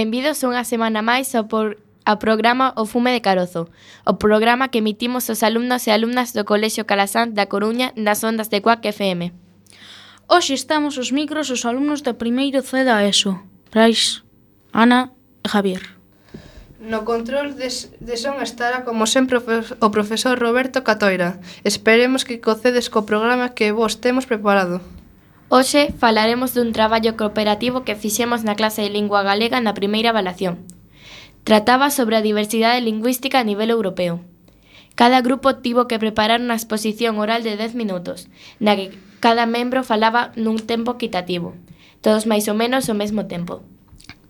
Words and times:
Benvidos 0.00 0.40
unha 0.48 0.64
semana 0.64 1.04
máis 1.04 1.36
ao, 1.36 1.44
por, 1.44 1.76
ao 2.08 2.16
programa 2.16 2.72
O 2.72 2.88
Fume 2.88 3.12
de 3.12 3.20
Carozo, 3.20 3.68
o 4.08 4.16
programa 4.16 4.72
que 4.72 4.80
emitimos 4.80 5.28
os 5.28 5.44
alumnos 5.44 5.84
e 5.84 5.92
alumnas 5.92 6.32
do 6.32 6.48
Colexio 6.48 6.88
Calasán 6.88 7.36
da 7.36 7.52
Coruña 7.52 7.92
nas 8.00 8.24
ondas 8.24 8.48
de 8.48 8.64
Cuac 8.64 8.80
FM. 8.80 9.28
Hoxe 10.24 10.56
estamos 10.56 10.96
os 10.96 11.12
micros 11.12 11.52
os 11.52 11.68
alumnos 11.68 12.00
da 12.00 12.16
primeiro 12.16 12.64
C 12.64 12.80
da 12.80 13.04
ESO, 13.04 13.44
Brais, 13.68 14.24
Ana 14.72 15.12
e 15.44 15.48
Javier. 15.52 15.84
No 16.80 17.04
control 17.04 17.52
de, 17.52 17.68
de 17.68 18.16
son 18.16 18.40
estará, 18.40 18.88
como 18.88 19.04
sempre, 19.04 19.36
o 19.36 19.88
profesor 19.92 20.40
Roberto 20.40 20.80
Catoira. 20.80 21.44
Esperemos 21.60 22.24
que 22.24 22.40
cocedes 22.40 22.88
co 22.88 23.04
programa 23.04 23.52
que 23.52 23.68
vos 23.68 24.00
temos 24.00 24.24
preparado. 24.24 24.80
Hoxe 25.50 25.90
falaremos 25.98 26.54
dun 26.54 26.70
traballo 26.70 27.18
cooperativo 27.18 27.82
que 27.82 27.98
fixemos 27.98 28.46
na 28.46 28.54
clase 28.54 28.86
de 28.86 28.94
lingua 28.94 29.26
galega 29.26 29.58
na 29.58 29.74
primeira 29.74 30.14
avaliación. 30.14 30.62
Trataba 31.42 31.90
sobre 31.90 32.14
a 32.14 32.22
diversidade 32.22 32.78
lingüística 32.78 33.42
a 33.42 33.48
nivel 33.50 33.74
europeo. 33.74 34.22
Cada 34.94 35.18
grupo 35.26 35.58
tivo 35.58 35.90
que 35.90 35.98
preparar 35.98 36.38
unha 36.38 36.54
exposición 36.54 37.18
oral 37.18 37.42
de 37.42 37.58
10 37.58 37.74
minutos, 37.74 38.30
na 38.62 38.78
que 38.78 38.94
cada 39.18 39.42
membro 39.42 39.82
falaba 39.82 40.30
nun 40.38 40.62
tempo 40.62 40.94
equitativo, 40.94 41.58
todos 41.98 42.30
máis 42.30 42.46
ou 42.46 42.54
menos 42.54 42.86
ao 42.86 42.94
mesmo 42.94 43.26
tempo. 43.26 43.66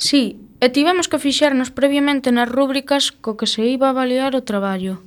Sí, 0.00 0.41
e 0.56 0.72
tivemos 0.72 1.04
que 1.04 1.20
fixarnos 1.20 1.69
previamente 1.69 2.32
nas 2.32 2.48
rúbricas 2.48 3.12
co 3.12 3.36
que 3.36 3.44
se 3.44 3.69
iba 3.69 3.92
a 3.92 3.92
avaliar 3.92 4.32
o 4.32 4.47
traballo. 4.48 5.04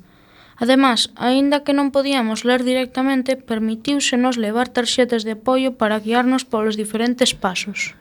Ademais, 0.58 1.09
aínda 1.18 1.66
que 1.66 1.74
non 1.74 1.90
podíamos 1.90 2.46
ler 2.46 2.62
directamente, 2.62 3.34
permitíusenos 3.38 4.38
levar 4.38 4.69
tarxetas 4.69 5.25
de 5.25 5.34
apoio 5.34 5.75
para 5.80 5.97
guiarnos 5.97 6.46
polos 6.46 6.78
diferentes 6.78 7.34
pasos. 7.34 7.97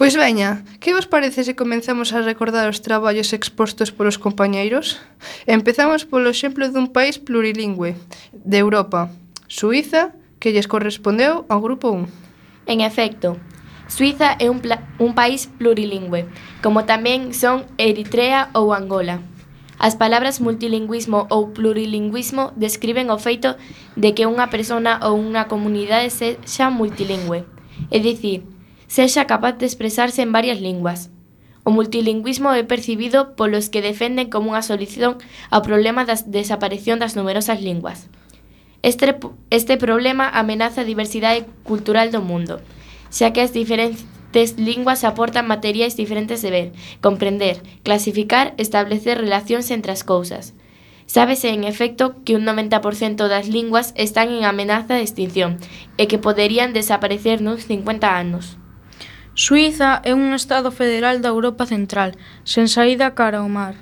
Pois 0.00 0.16
veña, 0.16 0.64
que 0.80 0.96
vos 0.96 1.04
parece 1.04 1.44
se 1.44 1.52
comenzamos 1.52 2.16
a 2.16 2.24
recordar 2.24 2.72
os 2.72 2.80
traballos 2.80 3.36
expostos 3.36 3.92
polos 3.92 4.16
compañeiros? 4.16 4.96
Empezamos 5.44 6.08
polo 6.08 6.32
exemplo 6.32 6.72
dun 6.72 6.88
país 6.88 7.20
plurilingüe, 7.20 8.00
de 8.32 8.56
Europa, 8.56 9.12
Suiza, 9.44 10.16
que 10.40 10.56
lles 10.56 10.72
correspondeu 10.72 11.44
ao 11.52 11.60
grupo 11.60 11.92
1. 11.92 12.08
En 12.72 12.80
efecto, 12.80 13.36
Suiza 13.92 14.40
é 14.40 14.48
un, 14.48 14.64
un 14.96 15.12
país 15.12 15.52
plurilingüe, 15.60 16.24
como 16.64 16.88
tamén 16.88 17.36
son 17.36 17.68
Eritrea 17.76 18.48
ou 18.56 18.72
Angola. 18.72 19.20
As 19.80 19.96
palabras 19.96 20.44
multilingüismo 20.44 21.24
ou 21.32 21.56
plurilingüismo 21.56 22.52
describen 22.54 23.08
o 23.08 23.16
feito 23.16 23.56
de 23.96 24.12
que 24.12 24.28
unha 24.28 24.52
persona 24.52 25.00
ou 25.00 25.16
unha 25.16 25.48
comunidade 25.48 26.12
sexa 26.12 26.68
multilingüe, 26.68 27.48
é 27.88 27.96
dicir, 27.96 28.44
sexa 28.92 29.24
capaz 29.24 29.56
de 29.56 29.64
expresarse 29.64 30.20
en 30.20 30.36
varias 30.36 30.60
linguas. 30.60 31.08
O 31.64 31.72
multilingüismo 31.72 32.52
é 32.52 32.60
percibido 32.60 33.32
polos 33.40 33.72
que 33.72 33.80
defenden 33.80 34.28
como 34.28 34.52
unha 34.52 34.60
solución 34.60 35.16
ao 35.48 35.64
problema 35.64 36.04
da 36.04 36.12
desaparición 36.28 37.00
das 37.00 37.16
numerosas 37.16 37.64
linguas. 37.64 38.12
Este, 38.84 39.16
este 39.48 39.80
problema 39.80 40.28
amenaza 40.28 40.84
a 40.84 40.88
diversidade 40.92 41.48
cultural 41.64 42.12
do 42.12 42.20
mundo, 42.20 42.60
xa 43.08 43.32
que 43.32 43.40
as 43.40 43.56
diferencias 43.56 44.04
tes 44.32 44.58
linguas 44.58 45.04
aportan 45.04 45.46
materiais 45.46 45.96
diferentes 45.96 46.42
de 46.42 46.50
ver, 46.50 46.68
comprender, 47.00 47.62
clasificar, 47.82 48.54
establecer 48.58 49.18
relacións 49.18 49.70
entre 49.70 49.92
as 49.92 50.04
cousas. 50.04 50.54
Sábese, 51.06 51.50
en 51.50 51.64
efecto, 51.64 52.22
que 52.24 52.36
un 52.36 52.46
90% 52.46 53.26
das 53.26 53.48
linguas 53.48 53.92
están 53.96 54.30
en 54.30 54.44
amenaza 54.44 54.94
de 54.94 55.02
extinción 55.02 55.58
e 55.98 56.06
que 56.06 56.22
poderían 56.22 56.70
desaparecer 56.70 57.42
nuns 57.42 57.66
50 57.66 58.06
anos. 58.06 58.54
Suiza 59.34 59.98
é 60.06 60.14
un 60.14 60.30
estado 60.30 60.70
federal 60.70 61.18
da 61.18 61.34
Europa 61.34 61.66
Central, 61.66 62.14
sen 62.46 62.70
saída 62.70 63.18
cara 63.18 63.42
ao 63.42 63.50
mar, 63.50 63.74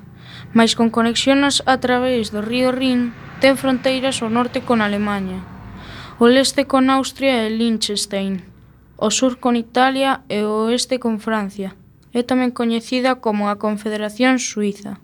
mais 0.56 0.72
con 0.72 0.88
conexións 0.88 1.60
a 1.68 1.76
través 1.84 2.32
do 2.32 2.40
río 2.40 2.72
Rin, 2.72 3.12
ten 3.44 3.60
fronteiras 3.60 4.24
ao 4.24 4.32
norte 4.32 4.64
con 4.64 4.80
Alemanha, 4.80 5.44
o 6.16 6.32
leste 6.32 6.64
con 6.64 6.88
Austria 6.88 7.44
e 7.44 7.52
Liechtenstein 7.52 8.57
o 8.98 9.14
sur 9.14 9.38
con 9.38 9.54
Italia 9.54 10.26
e 10.28 10.42
o 10.42 10.66
oeste 10.66 10.98
con 10.98 11.22
Francia. 11.22 11.78
É 12.10 12.26
tamén 12.26 12.50
coñecida 12.50 13.22
como 13.22 13.46
a 13.46 13.62
Confederación 13.62 14.42
Suiza. 14.42 14.98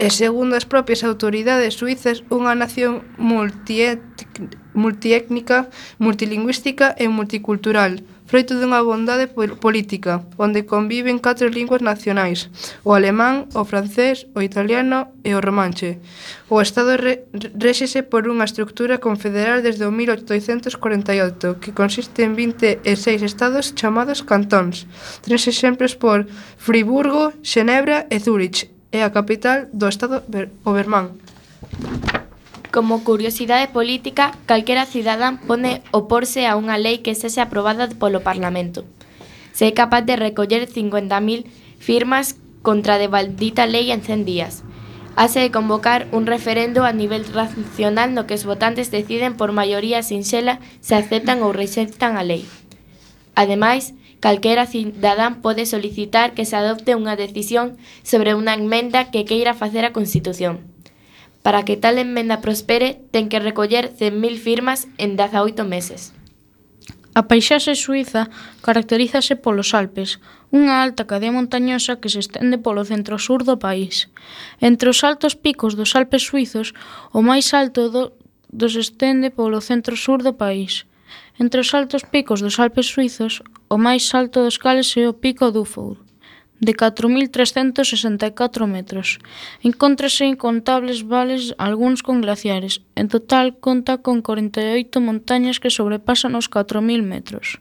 E 0.00 0.08
segundo 0.08 0.56
as 0.56 0.64
propias 0.64 1.04
autoridades 1.04 1.76
suizas, 1.76 2.24
unha 2.32 2.56
nación 2.56 3.04
multiétnica, 3.20 5.68
multilingüística 6.00 6.96
e 6.96 7.04
multicultural, 7.12 8.00
froito 8.26 8.58
dunha 8.58 8.82
bondade 8.82 9.30
política, 9.62 10.26
onde 10.36 10.66
conviven 10.66 11.22
catro 11.22 11.48
linguas 11.48 11.80
nacionais, 11.80 12.50
o 12.82 12.92
alemán, 12.92 13.46
o 13.54 13.62
francés, 13.64 14.26
o 14.34 14.42
italiano 14.42 15.14
e 15.22 15.32
o 15.32 15.40
romanche. 15.40 16.02
O 16.50 16.60
Estado 16.60 16.98
re 16.98 17.24
réxese 17.54 18.02
por 18.02 18.26
unha 18.26 18.44
estructura 18.44 18.98
confederal 18.98 19.62
desde 19.62 19.86
o 19.86 19.94
1848, 19.94 21.62
que 21.62 21.70
consiste 21.70 22.26
en 22.26 22.34
26 22.34 23.22
estados 23.22 23.72
chamados 23.78 24.26
cantóns, 24.26 24.90
tres 25.22 25.46
exemplos 25.46 25.94
por 25.94 26.26
Friburgo, 26.58 27.32
Xenebra 27.46 28.10
e 28.10 28.18
Zurich, 28.18 28.70
e 28.90 29.02
a 29.06 29.14
capital 29.14 29.70
do 29.72 29.86
Estado, 29.86 30.26
o 30.66 30.70
Como 32.76 33.04
curiosidade 33.04 33.68
política, 33.68 34.36
calquera 34.44 34.84
cidadán 34.84 35.40
pode 35.40 35.80
oporse 35.96 36.44
a 36.44 36.60
unha 36.60 36.76
lei 36.76 37.00
que 37.00 37.16
sese 37.16 37.40
aprobada 37.40 37.88
polo 37.88 38.20
Parlamento. 38.20 38.84
Se 39.56 39.64
é 39.64 39.72
capaz 39.72 40.04
de 40.04 40.12
recoller 40.12 40.68
50.000 40.68 41.48
firmas 41.80 42.36
contra 42.60 43.00
de 43.00 43.08
maldita 43.08 43.64
lei 43.64 43.88
en 43.96 44.04
100 44.04 44.28
días. 44.28 44.60
Hase 45.16 45.40
de 45.40 45.48
convocar 45.48 46.04
un 46.12 46.28
referendo 46.28 46.84
a 46.84 46.92
nivel 46.92 47.24
nacional 47.32 48.12
no 48.12 48.28
que 48.28 48.36
os 48.36 48.44
votantes 48.44 48.92
deciden 48.92 49.40
por 49.40 49.56
maioría 49.56 50.04
sinxela 50.04 50.60
se 50.84 51.00
aceptan 51.00 51.40
ou 51.40 51.56
rexeitan 51.56 52.20
a 52.20 52.28
lei. 52.28 52.44
Ademais, 53.32 53.96
calquera 54.20 54.68
cidadán 54.68 55.40
pode 55.40 55.64
solicitar 55.64 56.36
que 56.36 56.44
se 56.44 56.60
adopte 56.60 56.92
unha 56.92 57.16
decisión 57.16 57.80
sobre 58.04 58.36
unha 58.36 58.52
enmenda 58.52 59.08
que 59.08 59.24
queira 59.24 59.56
facer 59.56 59.88
a 59.88 59.96
Constitución. 59.96 60.75
Para 61.46 61.62
que 61.62 61.76
tal 61.76 61.94
emenda 62.02 62.42
prospere, 62.42 63.06
ten 63.14 63.30
que 63.30 63.38
recoller 63.38 63.94
100.000 63.94 64.34
firmas 64.42 64.90
en 64.98 65.14
18 65.14 65.62
meses. 65.62 66.10
A 67.14 67.30
paisaxe 67.30 67.78
suiza 67.78 68.26
caracterízase 68.66 69.38
polos 69.38 69.70
Alpes, 69.70 70.18
unha 70.50 70.82
alta 70.82 71.06
cadea 71.06 71.30
montañosa 71.30 72.02
que 72.02 72.10
se 72.10 72.18
estende 72.18 72.58
polo 72.58 72.82
centro-sur 72.82 73.46
do 73.46 73.62
país. 73.62 74.10
Entre 74.58 74.90
os 74.90 75.06
altos 75.06 75.38
picos 75.38 75.78
dos 75.78 75.94
Alpes 75.94 76.26
suizos, 76.26 76.74
o 77.14 77.22
máis 77.22 77.54
alto 77.54 77.94
do, 77.94 78.18
dos 78.50 78.74
estende 78.74 79.30
polo 79.30 79.62
centro-sur 79.62 80.26
do 80.26 80.34
país. 80.34 80.82
Entre 81.38 81.62
os 81.62 81.70
altos 81.78 82.02
picos 82.02 82.42
dos 82.42 82.58
Alpes 82.58 82.90
suizos, 82.90 83.38
o 83.70 83.78
máis 83.78 84.02
alto 84.18 84.42
dos 84.42 84.58
cales 84.58 84.90
é 84.98 85.06
o 85.06 85.14
pico 85.14 85.54
Dufour, 85.54 86.02
de 86.60 86.74
4.364 86.74 88.66
metros. 88.66 89.18
Encóntrase 89.62 90.24
incontables 90.24 91.06
vales, 91.06 91.54
algúns 91.58 92.02
con 92.02 92.20
glaciares. 92.20 92.80
En 92.94 93.08
total 93.08 93.58
conta 93.58 93.98
con 93.98 94.22
48 94.22 95.00
montañas 95.00 95.60
que 95.60 95.70
sobrepasan 95.70 96.34
os 96.34 96.48
4.000 96.48 97.02
metros. 97.02 97.60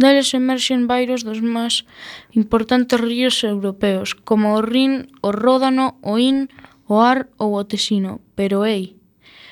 Deles 0.00 0.32
emerxen 0.32 0.88
vairos 0.88 1.28
dos 1.28 1.44
máis 1.44 1.84
importantes 2.32 2.96
ríos 2.96 3.44
europeos, 3.44 4.16
como 4.16 4.56
o 4.56 4.64
Rin, 4.64 5.12
o 5.20 5.28
Ródano, 5.28 6.00
o 6.00 6.16
Inn, 6.16 6.48
o 6.88 7.04
Ar 7.04 7.28
ou 7.36 7.52
o 7.60 7.68
Tesino. 7.68 8.24
Pero 8.32 8.64
ei, 8.64 8.96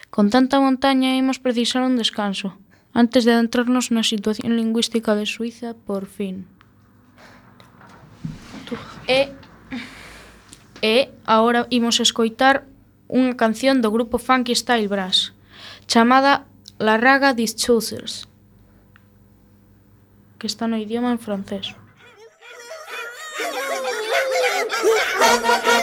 con 0.09 0.33
tanta 0.33 0.57
montaña 0.57 1.21
imos 1.21 1.37
precisar 1.37 1.85
un 1.85 2.01
descanso, 2.01 2.57
antes 2.97 3.29
de 3.29 3.37
adentrarnos 3.37 3.93
na 3.93 4.01
situación 4.01 4.57
lingüística 4.57 5.13
de 5.13 5.29
Suiza 5.29 5.77
por 5.77 6.09
fin. 6.09 6.49
E 9.09 9.33
e 10.85 11.11
agora 11.27 11.67
imos 11.75 11.99
escoitar 11.99 12.69
unha 13.09 13.35
canción 13.35 13.81
do 13.83 13.91
grupo 13.91 14.21
Funky 14.21 14.55
Style 14.55 14.87
Brass 14.87 15.33
chamada 15.91 16.45
La 16.79 17.01
Raga 17.01 17.35
des 17.35 17.57
Choosers 17.57 18.29
que 20.39 20.47
está 20.47 20.71
no 20.71 20.79
idioma 20.79 21.11
en 21.11 21.19
francés. 21.19 21.75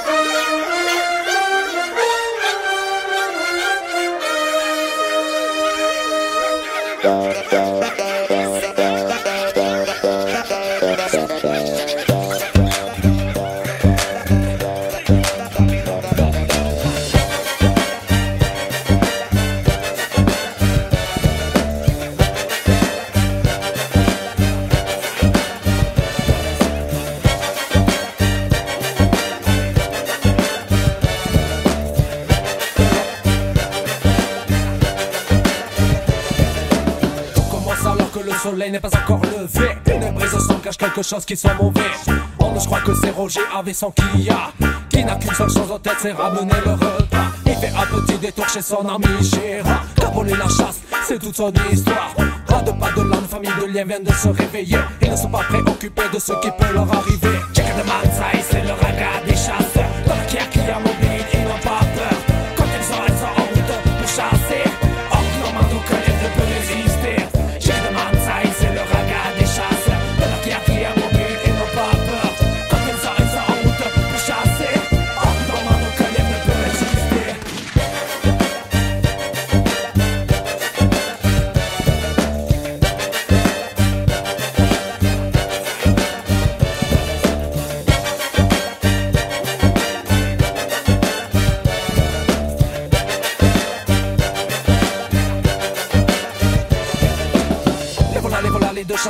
soleil 38.56 38.72
n'est 38.72 38.80
pas 38.80 38.90
encore 38.98 39.22
levé. 39.22 39.68
Une 39.88 40.14
brise 40.14 40.38
sans 40.48 40.60
cache 40.60 40.78
quelque 40.78 41.02
chose 41.02 41.26
qui 41.26 41.36
soit 41.36 41.54
mauvais. 41.56 41.82
On 42.40 42.54
ne 42.54 42.60
croit 42.60 42.80
que 42.80 42.94
c'est 42.96 43.10
Roger 43.10 43.42
avec 43.54 43.76
son 43.76 43.92
Kia. 43.92 44.52
Qui 44.90 45.04
n'a 45.04 45.16
qu'une 45.16 45.34
seule 45.34 45.50
chose 45.50 45.72
en 45.72 45.80
tête, 45.80 45.98
c'est 46.00 46.14
ramener 46.14 46.54
le 46.66 46.72
repas. 46.72 47.28
Il 47.46 47.56
fait 47.56 47.74
un 47.76 47.86
petit 47.86 48.18
détour 48.18 48.48
chez 48.48 48.62
son 48.62 48.88
ami 48.88 49.06
Gérard. 49.22 49.84
Capoler 49.96 50.32
la 50.32 50.48
chasse, 50.48 50.80
c'est 51.06 51.20
toute 51.20 51.36
son 51.36 51.52
histoire. 51.72 52.14
Pas 52.48 52.62
de 52.62 52.72
pas 52.72 52.92
de 52.96 53.10
l'âne, 53.10 53.26
famille 53.30 53.52
de 53.60 53.74
lien 53.74 53.84
viennent 53.84 54.04
de 54.04 54.14
se 54.14 54.30
réveiller. 54.30 54.80
Ils 55.02 55.12
ne 55.12 55.18
sont 55.18 55.30
pas 55.30 55.44
préoccupés 55.50 56.10
de 56.14 56.20
ce 56.20 56.32
qui 56.40 56.50
peut 56.52 56.74
leur 56.74 56.88
arriver. 56.94 57.38
Check 57.54 57.66
the 57.66 57.86
c'est 58.50 58.62
le 58.62 58.72
regard 58.72 59.22
des 59.26 59.36
chasseurs. 59.36 59.92
Dans 60.08 60.26
qui 60.30 60.38
a 60.38 60.80
mobile, 60.80 61.05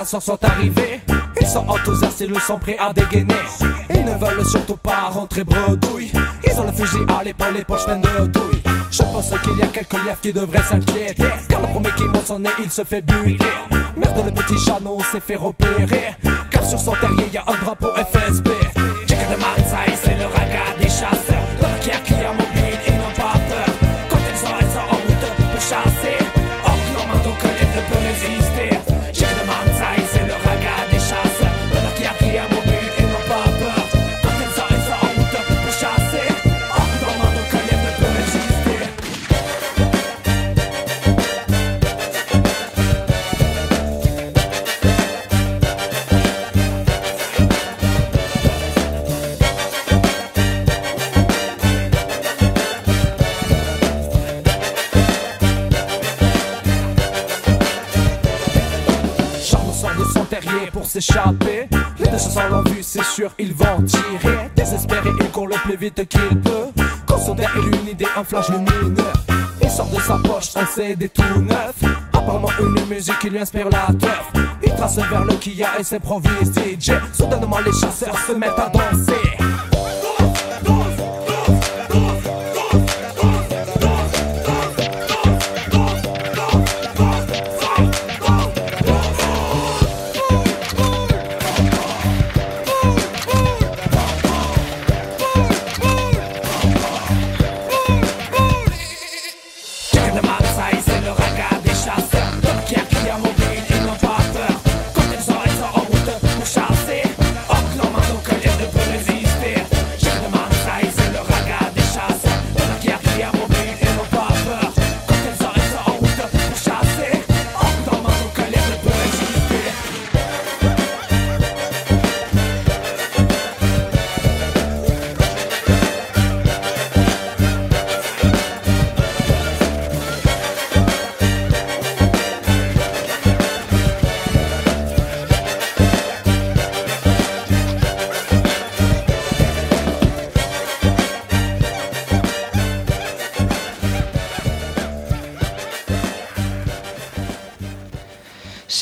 chasseurs 0.06 0.22
sont 0.22 0.46
arrivés. 0.46 1.02
Ils 1.42 1.48
sont 1.48 1.68
enthousiastes, 1.68 2.22
ils 2.22 2.40
sont 2.40 2.60
prêts 2.60 2.78
à 2.78 2.94
dégainer. 2.94 3.34
Ils 3.90 4.06
ne 4.06 4.12
veulent 4.12 4.46
surtout 4.46 4.78
pas 4.78 5.10
rentrer 5.10 5.44
bredouille. 5.44 6.12
Ils 6.46 6.60
ont 6.60 6.66
le 6.66 6.72
fusil 6.72 7.00
à 7.08 7.24
l'épaule, 7.24 7.56
les 7.56 7.64
poches 7.64 7.86
pleines 7.86 8.02
de 8.02 8.28
douilles. 8.28 8.62
Je 8.92 9.02
pense 9.02 9.30
qu'il 9.30 9.58
y 9.58 9.64
a 9.64 9.68
quelques 9.68 9.94
lièvres 9.94 10.22
qui 10.22 10.32
devraient 10.32 10.62
s'inquiéter. 10.62 11.24
Car 11.50 11.62
le 11.62 11.68
premier 11.68 11.92
qui 11.98 12.04
monte 12.04 12.28
son 12.28 12.40
nez, 12.40 12.50
il 12.64 12.70
se 12.70 12.84
fait 12.84 13.02
buter. 13.02 13.46
Merde, 13.98 14.26
le 14.26 14.32
petit 14.32 14.60
Chano 14.60 15.00
s'est 15.12 15.20
fait 15.20 15.36
repérer. 15.36 16.16
Car 16.52 16.64
sur 16.64 16.80
son 16.80 16.94
terrier, 16.94 17.30
y 17.34 17.38
a 17.38 17.44
un 17.48 17.64
drapeau 17.64 17.90
FSB. 17.96 18.50
Pour 60.72 60.86
s'échapper. 60.86 61.68
Les 62.00 62.06
deux 62.06 62.18
chasseurs 62.18 62.50
l'ont 62.50 62.64
vu, 62.64 62.82
c'est 62.82 63.04
sûr, 63.04 63.32
ils 63.40 63.54
vont 63.54 63.82
tirer. 63.84 64.50
Désespéré, 64.56 65.10
il 65.20 65.30
court 65.32 65.48
le 65.48 65.56
plus 65.64 65.78
vite 65.78 66.08
qu'il 66.08 66.42
peut. 66.42 66.70
Quand 67.06 67.18
son 67.18 67.36
derrière 67.36 67.66
une 67.66 67.88
idée, 67.88 68.08
un 68.16 68.24
flash 68.24 68.50
lumineux. 68.50 69.14
Il 69.62 69.70
sort 69.70 69.90
de 69.90 70.00
sa 70.00 70.18
poche 70.18 70.56
un 70.56 70.66
CD 70.66 71.10
tout 71.10 71.24
neuf. 71.42 71.76
Apparemment 72.14 72.50
une 72.60 72.86
musique 72.88 73.20
qui 73.20 73.30
lui 73.30 73.40
inspire 73.40 73.70
la 73.70 73.88
teuf. 73.94 74.32
Il 74.64 74.74
trace 74.74 74.98
vers 74.98 75.26
le 75.26 75.36
Kia 75.36 75.80
et 75.80 75.84
s'improvise 75.84 76.52
DJ. 76.54 76.94
Soudainement, 77.14 77.60
les 77.66 77.74
chasseurs 77.74 78.18
se 78.26 78.34
mettent 78.34 78.60
à 78.60 78.70
danser. 78.70 79.35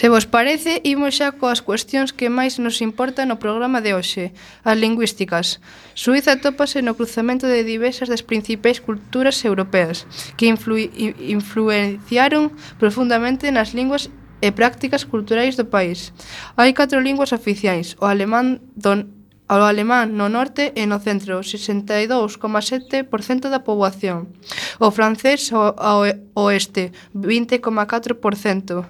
Se 0.03 0.09
vos 0.09 0.25
parece, 0.25 0.81
imos 0.83 1.15
xa 1.15 1.31
coas 1.31 1.63
cuestións 1.63 2.11
que 2.11 2.27
máis 2.27 2.59
nos 2.59 2.83
importan 2.83 3.31
no 3.31 3.39
programa 3.39 3.79
de 3.79 3.95
hoxe, 3.95 4.35
as 4.67 4.75
lingüísticas. 4.75 5.63
Suiza 5.95 6.35
atópase 6.35 6.83
no 6.83 6.99
cruzamento 6.99 7.47
de 7.47 7.63
diversas 7.63 8.11
das 8.11 8.19
principais 8.19 8.83
culturas 8.83 9.39
europeas, 9.47 10.03
que 10.35 10.51
influ 10.51 10.75
influenciaron 10.75 12.51
profundamente 12.83 13.47
nas 13.47 13.71
linguas 13.71 14.11
e 14.43 14.51
prácticas 14.51 15.07
culturais 15.07 15.55
do 15.55 15.71
país. 15.71 16.11
Hai 16.59 16.75
catro 16.75 16.99
linguas 16.99 17.31
oficiais, 17.31 17.95
o 17.95 18.03
alemán 18.03 18.59
don 18.75 19.22
Ao 19.47 19.63
alemán 19.67 20.15
no 20.15 20.29
norte 20.31 20.71
e 20.79 20.87
no 20.87 21.03
centro, 21.03 21.43
62,7% 21.43 23.51
da 23.51 23.67
poboación. 23.67 24.31
O 24.79 24.87
francés 24.95 25.51
ao 25.51 26.07
oeste, 26.33 26.95
20,4%. 27.11 28.87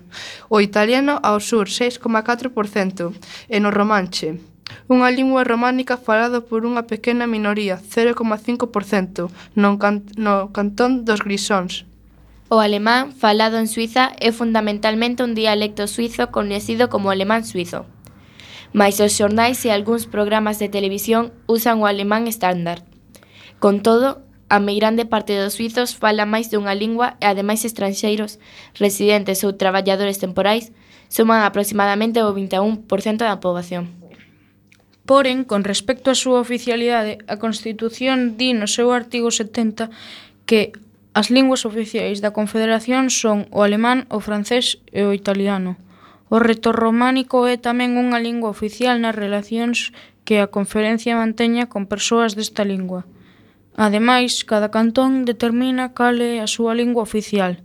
O 0.53 0.61
italiano 0.61 1.17
ao 1.25 1.41
sur, 1.41 1.65
6,4%. 1.65 3.17
E 3.49 3.57
no 3.57 3.73
romanche, 3.73 4.37
unha 4.85 5.09
lingua 5.09 5.41
románica 5.41 5.97
falada 5.97 6.45
por 6.45 6.69
unha 6.69 6.85
pequena 6.85 7.25
minoría, 7.25 7.81
0,5%, 7.81 9.33
no, 9.57 9.81
can 9.81 10.05
no 10.21 10.53
cantón 10.53 11.01
dos 11.01 11.25
Grisóns. 11.25 11.89
O 12.53 12.61
alemán, 12.61 13.09
falado 13.17 13.57
en 13.57 13.65
Suiza, 13.65 14.13
é 14.21 14.29
fundamentalmente 14.29 15.25
un 15.25 15.33
dialecto 15.33 15.89
suizo 15.89 16.29
coñecido 16.29 16.93
como 16.93 17.09
alemán 17.09 17.41
suizo 17.41 17.89
mais 18.73 18.99
os 18.99 19.13
xornais 19.13 19.61
e 19.63 19.69
algúns 19.69 20.09
programas 20.09 20.57
de 20.57 20.67
televisión 20.67 21.31
usan 21.45 21.79
o 21.79 21.85
alemán 21.85 22.25
estándar. 22.25 22.81
Con 23.61 23.85
todo, 23.85 24.25
a 24.49 24.59
meirande 24.59 25.05
parte 25.05 25.37
dos 25.37 25.55
suizos 25.55 25.95
fala 25.95 26.25
máis 26.25 26.49
dunha 26.49 26.73
lingua 26.73 27.15
e 27.21 27.25
ademais 27.29 27.63
estranxeiros, 27.63 28.41
residentes 28.77 29.45
ou 29.45 29.53
traballadores 29.55 30.17
temporais 30.17 30.73
suman 31.09 31.45
aproximadamente 31.45 32.19
o 32.25 32.33
21% 32.33 33.23
da 33.23 33.39
poboación. 33.39 33.93
Porén, 35.05 35.43
con 35.43 35.61
respecto 35.67 36.09
á 36.09 36.15
súa 36.17 36.41
oficialidade, 36.41 37.21
a 37.29 37.37
Constitución 37.37 38.39
di 38.39 38.57
no 38.57 38.65
seu 38.65 38.89
artigo 38.89 39.29
70 39.29 39.93
que 40.49 40.73
as 41.13 41.29
linguas 41.29 41.69
oficiais 41.69 42.25
da 42.25 42.33
Confederación 42.33 43.13
son 43.13 43.45
o 43.53 43.61
alemán, 43.61 44.09
o 44.09 44.17
francés 44.17 44.81
e 44.89 45.05
o 45.05 45.13
italiano. 45.13 45.77
O 46.33 46.41
retorrománico 46.41 47.45
é 47.53 47.61
tamén 47.67 47.93
unha 47.93 48.17
lingua 48.17 48.49
oficial 48.49 48.97
nas 48.97 49.13
relacións 49.13 49.93
que 50.25 50.41
a 50.41 50.49
Conferencia 50.49 51.13
manteña 51.13 51.69
con 51.69 51.85
persoas 51.85 52.33
desta 52.33 52.65
lingua. 52.65 53.05
Ademais, 53.77 54.41
cada 54.41 54.73
cantón 54.73 55.29
determina 55.29 55.93
cal 55.93 56.17
é 56.25 56.41
a 56.41 56.49
súa 56.49 56.73
lingua 56.73 57.05
oficial, 57.05 57.61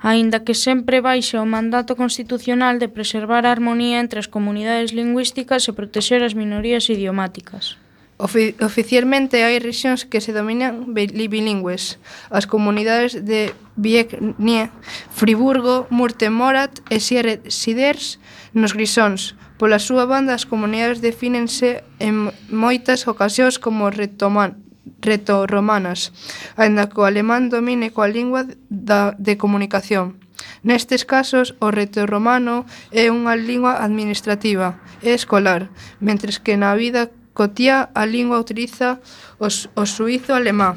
aínda 0.00 0.40
que 0.40 0.56
sempre 0.56 1.04
baixa 1.04 1.44
o 1.44 1.52
mandato 1.56 2.00
constitucional 2.00 2.80
de 2.80 2.88
preservar 2.88 3.44
a 3.44 3.52
armonía 3.52 4.00
entre 4.00 4.18
as 4.24 4.30
comunidades 4.34 4.96
lingüísticas 4.96 5.68
e 5.68 5.76
protexer 5.76 6.24
as 6.24 6.32
minorías 6.32 6.88
idiomáticas. 6.88 7.76
Ofi 8.18 8.58
oficialmente 8.58 9.46
hai 9.46 9.62
rexións 9.62 10.02
que 10.02 10.18
se 10.18 10.34
dominan 10.34 10.90
bilingües. 10.90 12.02
As 12.34 12.50
comunidades 12.50 13.14
de 13.14 13.54
Viegnie, 13.78 14.74
Friburgo, 15.14 15.86
Murtemorat 15.94 16.82
e 16.90 16.98
Sierre 16.98 17.46
Siders 17.46 18.18
nos 18.50 18.74
Grisóns. 18.74 19.38
Pola 19.54 19.78
súa 19.78 20.02
banda, 20.02 20.34
as 20.34 20.50
comunidades 20.50 20.98
defínense 20.98 21.86
en 22.02 22.34
moitas 22.50 23.06
ocasións 23.06 23.62
como 23.62 23.86
retoman, 23.86 24.58
retoromanas, 24.98 26.10
aínda 26.58 26.90
que 26.90 26.98
o 26.98 27.06
alemán 27.06 27.54
domine 27.54 27.94
coa 27.94 28.10
lingua 28.10 28.50
da, 28.66 29.14
de 29.14 29.38
comunicación. 29.38 30.18
Nestes 30.66 31.06
casos, 31.06 31.54
o 31.62 31.70
retorromano 31.70 32.66
é 32.90 33.14
unha 33.14 33.38
lingua 33.38 33.78
administrativa 33.78 34.82
e 35.06 35.14
escolar, 35.14 35.70
mentres 36.02 36.42
que 36.42 36.58
na 36.58 36.74
vida 36.74 37.14
Cotía 37.38 37.94
a 37.94 38.02
lingua 38.02 38.42
utiliza 38.42 38.98
os, 39.38 39.70
o 39.78 39.86
suizo 39.86 40.34
alemán. 40.34 40.74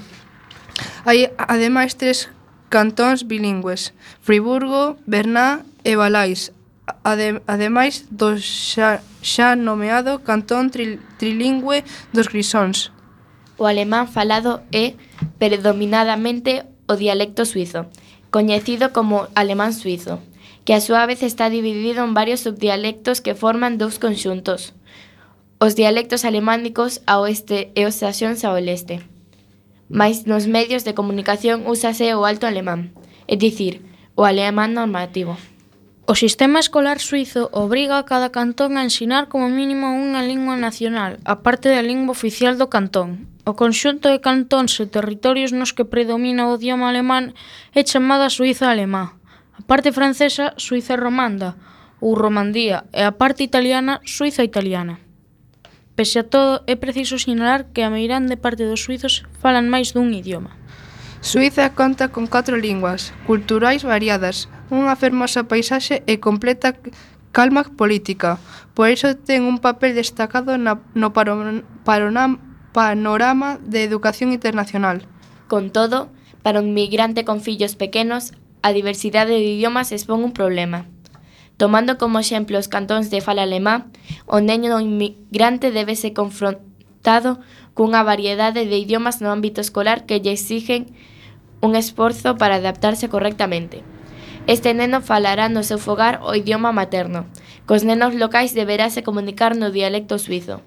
Hai 1.09 1.33
ademais 1.41 1.97
tres 1.97 2.29
cantóns 2.69 3.25
bilingües, 3.25 3.97
Friburgo, 4.21 4.93
Berná 5.09 5.65
e 5.81 5.97
Valais, 5.97 6.53
ade, 7.01 7.41
ademais 7.49 8.05
do 8.13 8.37
xa, 8.37 9.01
xa 9.25 9.57
nomeado 9.57 10.21
cantón 10.21 10.69
tri, 10.69 11.01
trilingüe 11.17 11.81
dos 12.13 12.29
Grisóns. 12.29 12.93
O 13.57 13.65
alemán 13.65 14.05
falado 14.05 14.61
é 14.69 14.93
predominadamente 15.41 16.69
o 16.85 16.93
dialecto 16.93 17.49
suizo, 17.49 17.89
coñecido 18.29 18.93
como 18.93 19.33
alemán 19.33 19.73
suizo, 19.73 20.21
que 20.61 20.77
a 20.77 20.83
súa 20.85 21.09
vez 21.09 21.25
está 21.25 21.49
dividido 21.49 22.05
en 22.05 22.13
varios 22.13 22.45
subdialectos 22.45 23.17
que 23.17 23.33
forman 23.33 23.81
dous 23.81 23.97
conxuntos. 23.97 24.77
Os 25.63 25.75
dialectos 25.75 26.25
alemánicos 26.25 27.05
ao 27.05 27.29
oeste 27.29 27.69
e 27.77 27.85
os 27.85 28.01
saxóns 28.01 28.41
ao 28.41 28.57
leste. 28.57 29.05
Mais 29.93 30.25
nos 30.25 30.49
medios 30.49 30.81
de 30.81 30.97
comunicación 30.97 31.69
úsase 31.69 32.09
o 32.17 32.25
alto 32.25 32.49
alemán, 32.49 32.89
é 33.29 33.37
dicir, 33.37 33.85
o 34.17 34.25
alemán 34.25 34.73
normativo. 34.73 35.37
O 36.09 36.17
sistema 36.17 36.57
escolar 36.57 36.97
suizo 36.97 37.53
obriga 37.53 38.01
a 38.01 38.09
cada 38.09 38.33
cantón 38.33 38.73
a 38.73 38.81
ensinar 38.81 39.29
como 39.29 39.53
mínimo 39.53 39.85
unha 39.93 40.25
lingua 40.25 40.57
nacional, 40.57 41.21
aparte 41.29 41.69
da 41.69 41.85
lingua 41.85 42.17
oficial 42.17 42.57
do 42.57 42.65
cantón. 42.65 43.29
O 43.45 43.53
conxunto 43.53 44.09
de 44.09 44.17
cantóns 44.17 44.81
e 44.81 44.89
territorios 44.89 45.53
nos 45.53 45.77
que 45.77 45.85
predomina 45.85 46.49
o 46.49 46.57
idioma 46.57 46.89
alemán 46.89 47.37
é 47.77 47.85
chamada 47.85 48.33
Suiza 48.33 48.73
alemá, 48.73 49.13
a 49.53 49.61
parte 49.69 49.93
francesa 49.93 50.57
Suiza 50.57 50.97
romanda 50.97 51.53
ou 52.01 52.17
Romandía 52.17 52.89
e 52.89 53.05
a 53.05 53.13
parte 53.13 53.45
italiana 53.45 54.01
Suiza 54.09 54.41
italiana. 54.41 55.10
Pese 56.01 56.17
a 56.17 56.23
todo, 56.25 56.65
é 56.65 56.73
preciso 56.73 57.21
sinalar 57.21 57.69
que 57.77 57.85
a 57.85 57.93
meirande 57.93 58.33
parte 58.33 58.65
dos 58.65 58.81
suizos 58.81 59.21
falan 59.37 59.69
máis 59.69 59.93
dun 59.93 60.09
idioma. 60.09 60.49
Suiza 61.21 61.77
conta 61.77 62.09
con 62.09 62.25
catro 62.25 62.57
linguas, 62.57 63.13
culturais 63.29 63.85
variadas, 63.85 64.49
unha 64.73 64.97
fermosa 64.97 65.45
paisaxe 65.45 66.01
e 66.09 66.17
completa 66.17 66.73
calma 67.29 67.61
política. 67.77 68.41
Por 68.73 68.89
iso 68.89 69.13
ten 69.13 69.45
un 69.45 69.61
papel 69.61 69.93
destacado 69.93 70.57
na, 70.57 70.81
no 70.97 71.13
paron, 71.13 71.69
paronam, 71.85 72.41
panorama 72.73 73.61
de 73.61 73.85
educación 73.85 74.33
internacional. 74.33 75.05
Con 75.45 75.69
todo, 75.69 76.09
para 76.41 76.65
un 76.65 76.73
migrante 76.73 77.29
con 77.29 77.45
fillos 77.45 77.77
pequenos, 77.77 78.33
a 78.65 78.73
diversidade 78.73 79.37
de 79.37 79.53
idiomas 79.53 79.93
expón 79.93 80.25
un 80.25 80.33
problema 80.33 80.89
tomando 81.61 81.99
como 81.99 82.17
exemplo 82.17 82.57
os 82.57 82.65
cantóns 82.65 83.13
de 83.13 83.21
fala 83.21 83.45
alemá, 83.45 83.85
neño 84.25 84.73
do 84.73 84.81
inmigrante 84.81 85.69
debe 85.69 85.93
ser 85.93 86.09
confrontado 86.17 87.37
cunha 87.77 88.01
variedade 88.01 88.65
de 88.65 88.77
idiomas 88.81 89.21
no 89.21 89.29
ámbito 89.29 89.61
escolar 89.61 90.09
que 90.09 90.17
lle 90.17 90.33
exigen 90.33 90.89
un 91.61 91.77
esforzo 91.77 92.33
para 92.41 92.57
adaptarse 92.57 93.13
correctamente. 93.13 93.85
Este 94.49 94.73
neno 94.73 95.05
falará 95.05 95.53
no 95.53 95.61
seu 95.61 95.77
fogar 95.77 96.25
o 96.25 96.33
idioma 96.33 96.73
materno. 96.73 97.29
Cos 97.69 97.85
nenos 97.85 98.17
locais 98.17 98.57
deberase 98.57 99.05
comunicar 99.05 99.53
no 99.53 99.69
dialecto 99.69 100.17
suizo. 100.17 100.65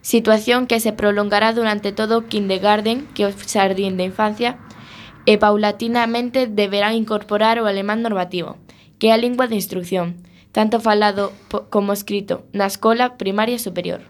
Situación 0.00 0.64
que 0.64 0.80
se 0.80 0.96
prolongará 0.96 1.52
durante 1.52 1.92
todo 1.92 2.16
o 2.16 2.24
kindergarten, 2.32 3.04
que 3.12 3.24
é 3.24 3.26
o 3.28 3.36
xardín 3.36 4.00
de 4.00 4.08
infancia, 4.08 4.56
e 5.28 5.36
paulatinamente 5.36 6.48
deberán 6.48 6.96
incorporar 6.96 7.60
o 7.60 7.68
alemán 7.68 8.00
normativo, 8.00 8.56
que 8.96 9.08
é 9.08 9.12
a 9.12 9.20
lingua 9.20 9.44
de 9.44 9.60
instrucción, 9.60 10.29
tanto 10.52 10.80
falado 10.80 11.32
como 11.70 11.92
escrito, 11.92 12.44
na 12.52 12.66
escola 12.66 13.16
primaria 13.16 13.58
superior. 13.58 14.02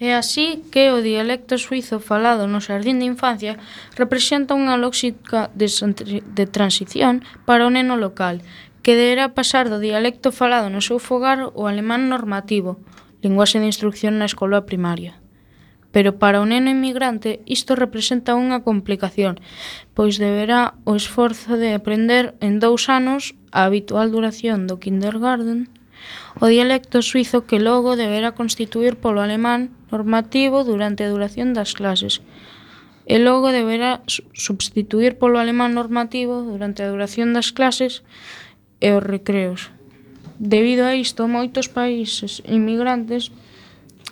É 0.00 0.12
así 0.12 0.66
que 0.74 0.90
o 0.90 0.98
dialecto 0.98 1.54
suizo 1.56 2.02
falado 2.02 2.50
no 2.50 2.58
xardín 2.58 2.98
de 2.98 3.06
infancia 3.06 3.62
representa 3.94 4.58
unha 4.58 4.74
lógica 4.74 5.54
de 5.54 6.44
transición 6.50 7.22
para 7.46 7.64
o 7.64 7.70
neno 7.70 7.94
local, 7.94 8.42
que 8.82 8.98
deberá 8.98 9.32
pasar 9.32 9.70
do 9.70 9.78
dialecto 9.80 10.34
falado 10.34 10.68
no 10.68 10.82
seu 10.82 10.98
fogar 10.98 11.38
ao 11.40 11.70
alemán 11.70 12.10
normativo, 12.10 12.82
linguaxe 13.22 13.62
de 13.62 13.70
instrucción 13.70 14.18
na 14.20 14.28
escola 14.28 14.66
primaria. 14.66 15.16
Pero 15.94 16.18
para 16.18 16.42
o 16.42 16.44
neno 16.44 16.74
inmigrante 16.74 17.40
isto 17.46 17.78
representa 17.78 18.34
unha 18.34 18.66
complicación, 18.66 19.38
pois 19.94 20.18
deberá 20.18 20.74
o 20.82 20.98
esforzo 20.98 21.54
de 21.54 21.70
aprender 21.70 22.34
en 22.42 22.58
dous 22.58 22.90
anos 22.90 23.38
a 23.54 23.70
habitual 23.70 24.10
duración 24.10 24.66
do 24.66 24.82
kindergarten, 24.82 25.70
o 26.42 26.50
dialecto 26.50 26.98
suizo 27.06 27.46
que 27.46 27.62
logo 27.62 27.94
deberá 27.94 28.34
constituir 28.34 28.98
polo 28.98 29.22
alemán 29.22 29.70
normativo 29.94 30.66
durante 30.66 31.06
a 31.06 31.12
duración 31.14 31.54
das 31.54 31.72
clases, 31.78 32.20
e 33.06 33.22
logo 33.22 33.54
deberá 33.54 34.02
substituir 34.34 35.20
polo 35.22 35.38
alemán 35.38 35.70
normativo 35.78 36.42
durante 36.42 36.82
a 36.82 36.90
duración 36.90 37.30
das 37.30 37.54
clases 37.54 38.02
e 38.82 38.90
os 38.90 39.04
recreos. 39.04 39.70
Debido 40.42 40.82
a 40.84 40.98
isto, 40.98 41.30
moitos 41.30 41.70
países 41.70 42.42
inmigrantes 42.42 43.30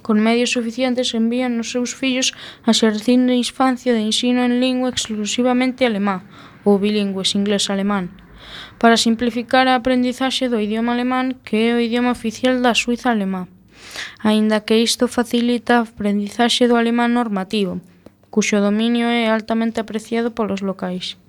con 0.07 0.23
medios 0.23 0.55
suficientes 0.55 1.15
envían 1.19 1.59
os 1.59 1.75
seus 1.75 1.99
fillos 1.99 2.31
a 2.63 2.71
xercín 2.71 3.27
de 3.27 3.35
infancia 3.35 3.91
de 3.91 4.07
ensino 4.07 4.47
en 4.47 4.63
lingua 4.63 4.95
exclusivamente 4.95 5.83
alemá 5.83 6.23
ou 6.63 6.79
bilingües 6.79 7.35
inglés-alemán, 7.35 8.22
para 8.79 8.97
simplificar 8.97 9.69
a 9.69 9.77
aprendizaxe 9.77 10.49
do 10.49 10.59
idioma 10.59 10.93
alemán 10.93 11.39
que 11.47 11.71
é 11.71 11.75
o 11.75 11.83
idioma 11.83 12.13
oficial 12.13 12.61
da 12.61 12.75
Suiza 12.75 13.11
alemá, 13.11 13.49
aínda 14.21 14.65
que 14.67 14.81
isto 14.81 15.09
facilita 15.09 15.79
a 15.79 15.85
aprendizaxe 15.87 16.69
do 16.69 16.77
alemán 16.77 17.15
normativo, 17.15 17.81
cuxo 18.33 18.59
dominio 18.61 19.07
é 19.09 19.29
altamente 19.29 19.81
apreciado 19.81 20.33
polos 20.33 20.65
locais. 20.65 21.21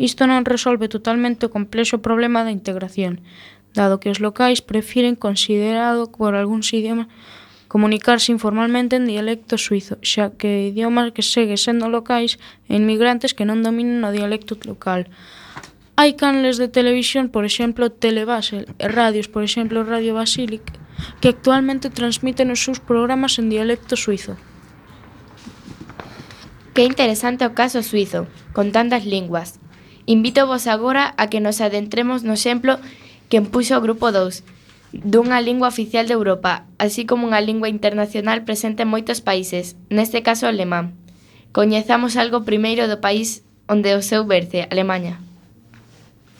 Isto 0.00 0.24
non 0.24 0.48
resolve 0.48 0.88
totalmente 0.88 1.48
o 1.48 1.52
complexo 1.52 2.00
problema 2.00 2.44
da 2.44 2.52
integración, 2.52 3.20
dado 3.76 4.00
que 4.00 4.10
os 4.12 4.20
locais 4.20 4.60
prefiren 4.60 5.16
considerado 5.16 6.08
por 6.08 6.32
algúns 6.36 6.72
idiomas 6.72 7.08
comunicarse 7.70 8.34
informalmente 8.34 8.98
en 8.98 9.06
dialecto 9.06 9.54
suizo, 9.54 9.94
xa 10.02 10.34
que 10.34 10.74
idiomas 10.74 11.14
que 11.14 11.22
segue 11.22 11.54
sendo 11.54 11.86
locais 11.86 12.34
e 12.66 12.74
inmigrantes 12.74 13.30
que 13.30 13.46
non 13.46 13.62
dominen 13.62 14.02
o 14.02 14.10
dialecto 14.10 14.58
local, 14.66 15.06
hai 16.00 16.16
canles 16.16 16.56
de 16.56 16.72
televisión, 16.72 17.28
por 17.28 17.44
exemplo, 17.44 17.92
Telebasel, 17.92 18.64
e 18.80 18.88
radios, 18.88 19.28
por 19.28 19.44
exemplo, 19.44 19.84
Radio 19.84 20.16
Basilic, 20.16 20.64
que 21.20 21.28
actualmente 21.28 21.92
transmiten 21.92 22.48
os 22.48 22.64
seus 22.64 22.80
programas 22.80 23.36
en 23.36 23.52
dialecto 23.52 24.00
suizo. 24.00 24.40
Que 26.72 26.88
interesante 26.88 27.44
o 27.44 27.52
caso 27.52 27.84
suizo, 27.84 28.32
con 28.56 28.72
tantas 28.72 29.04
linguas. 29.04 29.60
Invito 30.08 30.48
vos 30.48 30.64
agora 30.64 31.12
a 31.20 31.28
que 31.28 31.44
nos 31.44 31.60
adentremos 31.60 32.24
no 32.24 32.32
exemplo 32.32 32.80
que 33.28 33.36
empuxo 33.36 33.76
o 33.76 33.84
Grupo 33.84 34.08
2, 34.08 34.40
dunha 34.96 35.44
lingua 35.44 35.68
oficial 35.68 36.08
de 36.08 36.16
Europa, 36.16 36.64
así 36.80 37.04
como 37.04 37.28
unha 37.28 37.44
lingua 37.44 37.68
internacional 37.68 38.48
presente 38.48 38.88
en 38.88 38.92
moitos 38.92 39.20
países, 39.20 39.76
neste 39.92 40.24
caso 40.24 40.48
o 40.48 40.52
alemán. 40.52 40.96
Coñezamos 41.52 42.16
algo 42.16 42.48
primeiro 42.48 42.88
do 42.88 43.04
país 43.04 43.44
onde 43.68 43.92
o 43.92 44.00
seu 44.00 44.24
berce, 44.24 44.64
Alemanha. 44.72 45.29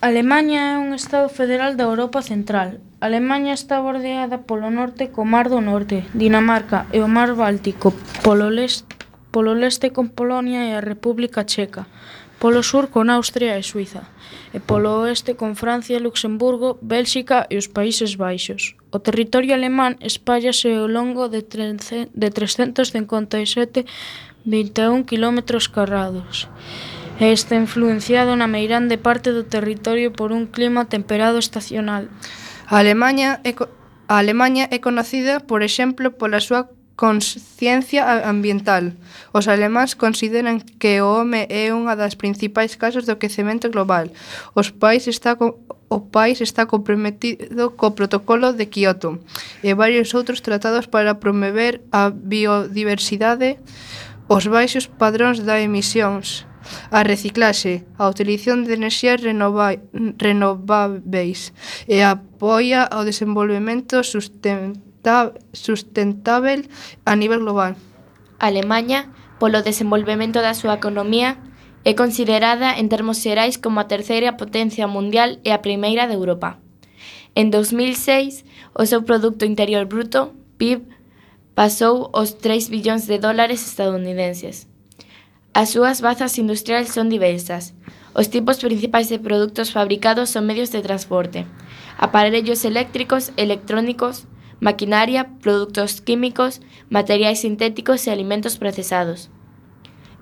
Alemaña 0.00 0.72
é 0.72 0.80
un 0.80 0.96
Estado 0.96 1.28
federal 1.28 1.76
da 1.76 1.84
Europa 1.84 2.24
Central. 2.24 2.80
Alemaña 3.04 3.52
está 3.52 3.84
bordeada 3.84 4.48
polo 4.48 4.72
norte 4.72 5.12
co 5.12 5.28
Mar 5.28 5.52
do 5.52 5.60
Norte, 5.60 6.08
Dinamarca 6.16 6.88
e 6.88 7.04
o 7.04 7.08
Mar 7.16 7.36
Báltico, 7.36 7.92
polo 8.24 8.48
leste, 8.48 8.88
polo 9.28 9.52
leste 9.52 9.92
con 9.92 10.08
Polonia 10.08 10.64
e 10.64 10.72
a 10.72 10.80
República 10.80 11.44
Checa, 11.44 11.84
polo 12.40 12.64
sur 12.64 12.88
con 12.88 13.12
Austria 13.12 13.60
e 13.60 13.62
Suiza, 13.62 14.08
e 14.56 14.58
polo 14.64 15.04
oeste 15.04 15.36
con 15.36 15.52
Francia, 15.52 16.00
Luxemburgo, 16.00 16.80
Bélxica 16.80 17.44
e 17.52 17.60
os 17.60 17.68
Países 17.68 18.16
Baixos. 18.16 18.80
O 18.96 19.04
territorio 19.04 19.52
alemán 19.52 20.00
espállase 20.00 20.72
ao 20.72 20.88
longo 20.88 21.28
de, 21.28 21.44
de 21.44 22.28
357,21 22.32 23.84
km 25.04 25.38
carrados 25.68 26.48
e 27.20 27.28
está 27.37 27.54
influenciado 27.54 28.33
na 28.35 28.48
meirande 28.48 28.96
parte 28.96 29.28
do 29.30 29.44
territorio 29.44 30.11
por 30.11 30.33
un 30.33 30.48
clima 30.48 30.88
temperado 30.88 31.37
estacional. 31.37 32.09
A 32.66 32.80
Alemanha 32.80 33.44
é, 33.44 33.52
a 34.09 34.18
Alemanha 34.18 34.66
é 34.72 34.80
conocida, 34.80 35.38
por 35.38 35.61
exemplo, 35.61 36.11
pola 36.16 36.40
súa 36.40 36.72
consciencia 36.96 38.28
ambiental. 38.28 38.92
Os 39.33 39.48
alemáns 39.48 39.94
consideran 39.94 40.61
que 40.80 41.00
o 41.00 41.09
home 41.09 41.48
é 41.48 41.72
unha 41.72 41.96
das 41.96 42.16
principais 42.16 42.76
causas 42.76 43.09
do 43.09 43.16
quecemento 43.16 43.68
global. 43.72 44.09
Os 44.56 44.72
pais 44.72 45.09
está 45.09 45.37
o 45.37 45.98
país 46.12 46.40
está 46.40 46.66
comprometido 46.66 47.72
co 47.76 47.96
protocolo 47.96 48.52
de 48.52 48.66
Kioto 48.68 49.20
e 49.64 49.72
varios 49.76 50.12
outros 50.12 50.40
tratados 50.40 50.87
para 50.87 51.20
promover 51.20 51.80
a 51.90 52.11
biodiversidade, 52.11 53.59
os 54.28 54.44
baixos 54.46 54.87
padróns 54.87 55.40
da 55.40 55.59
emisións 55.59 56.49
a 56.90 57.02
reciclaxe, 57.02 57.85
a 57.98 58.09
utilización 58.09 58.64
de 58.64 58.74
enerxías 58.74 59.20
renováveis 60.18 61.52
e 61.88 62.02
apoia 62.02 62.87
ao 62.87 63.04
desenvolvemento 63.04 64.02
sustentável 64.04 66.62
a 67.04 67.16
nivel 67.16 67.40
global. 67.40 67.74
Alemanha, 68.38 69.11
polo 69.40 69.61
desenvolvemento 69.61 70.40
da 70.40 70.54
súa 70.54 70.80
economía, 70.80 71.37
é 71.85 71.94
considerada 71.96 72.76
en 72.76 72.88
termos 72.92 73.24
xerais 73.24 73.56
como 73.56 73.80
a 73.80 73.88
terceira 73.88 74.37
potencia 74.37 74.87
mundial 74.87 75.40
e 75.44 75.52
a 75.52 75.64
primeira 75.64 76.06
de 76.06 76.14
Europa. 76.14 76.61
En 77.35 77.48
2006, 77.48 78.44
o 78.76 78.85
seu 78.85 79.04
produto 79.04 79.48
interior 79.48 79.88
bruto, 79.88 80.37
PIB, 80.56 80.85
pasou 81.56 82.12
os 82.12 82.37
3 82.38 82.70
billóns 82.70 83.09
de 83.09 83.18
dólares 83.18 83.64
estadounidenses. 83.64 84.69
As 85.52 85.70
súas 85.70 86.00
bazas 86.00 86.38
industriais 86.38 86.94
son 86.94 87.10
diversas. 87.10 87.74
Os 88.14 88.30
tipos 88.30 88.62
principais 88.62 89.10
de 89.10 89.18
produtos 89.18 89.74
fabricados 89.74 90.30
son 90.30 90.46
medios 90.46 90.70
de 90.70 90.78
transporte, 90.82 91.46
aparellos 91.98 92.64
eléctricos, 92.64 93.32
electrónicos, 93.36 94.30
maquinaria, 94.60 95.26
produtos 95.42 96.00
químicos, 96.00 96.60
materiais 96.88 97.42
sintéticos 97.42 98.06
e 98.06 98.14
alimentos 98.14 98.58
procesados. 98.62 99.30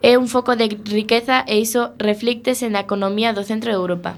É 0.01 0.17
un 0.17 0.33
foco 0.33 0.57
de 0.57 0.73
riqueza 0.88 1.45
e 1.45 1.61
iso 1.61 1.93
reflíctese 2.01 2.73
na 2.73 2.88
economía 2.88 3.37
do 3.37 3.45
centro 3.45 3.69
de 3.69 3.77
Europa, 3.77 4.17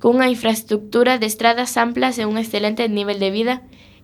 cunha 0.00 0.32
infraestructura 0.32 1.20
de 1.20 1.28
estradas 1.28 1.76
amplas 1.76 2.16
e 2.16 2.24
un 2.24 2.40
excelente 2.40 2.88
nivel 2.88 3.20
de 3.20 3.30
vida 3.34 3.54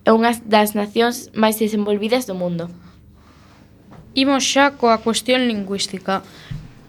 é 0.05 0.13
unha 0.13 0.37
das 0.45 0.77
nacións 0.77 1.33
máis 1.33 1.57
desenvolvidas 1.57 2.29
do 2.29 2.37
mundo. 2.37 2.69
Imos 4.15 4.47
xa 4.47 4.79
coa 4.79 5.03
cuestión 5.03 5.51
lingüística, 5.51 6.23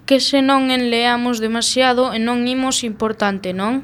que 0.05 0.21
se 0.21 0.45
non 0.45 0.69
enleamos 0.69 1.41
demasiado 1.41 2.13
e 2.13 2.21
non 2.21 2.45
imos 2.45 2.85
importante, 2.85 3.49
non? 3.49 3.81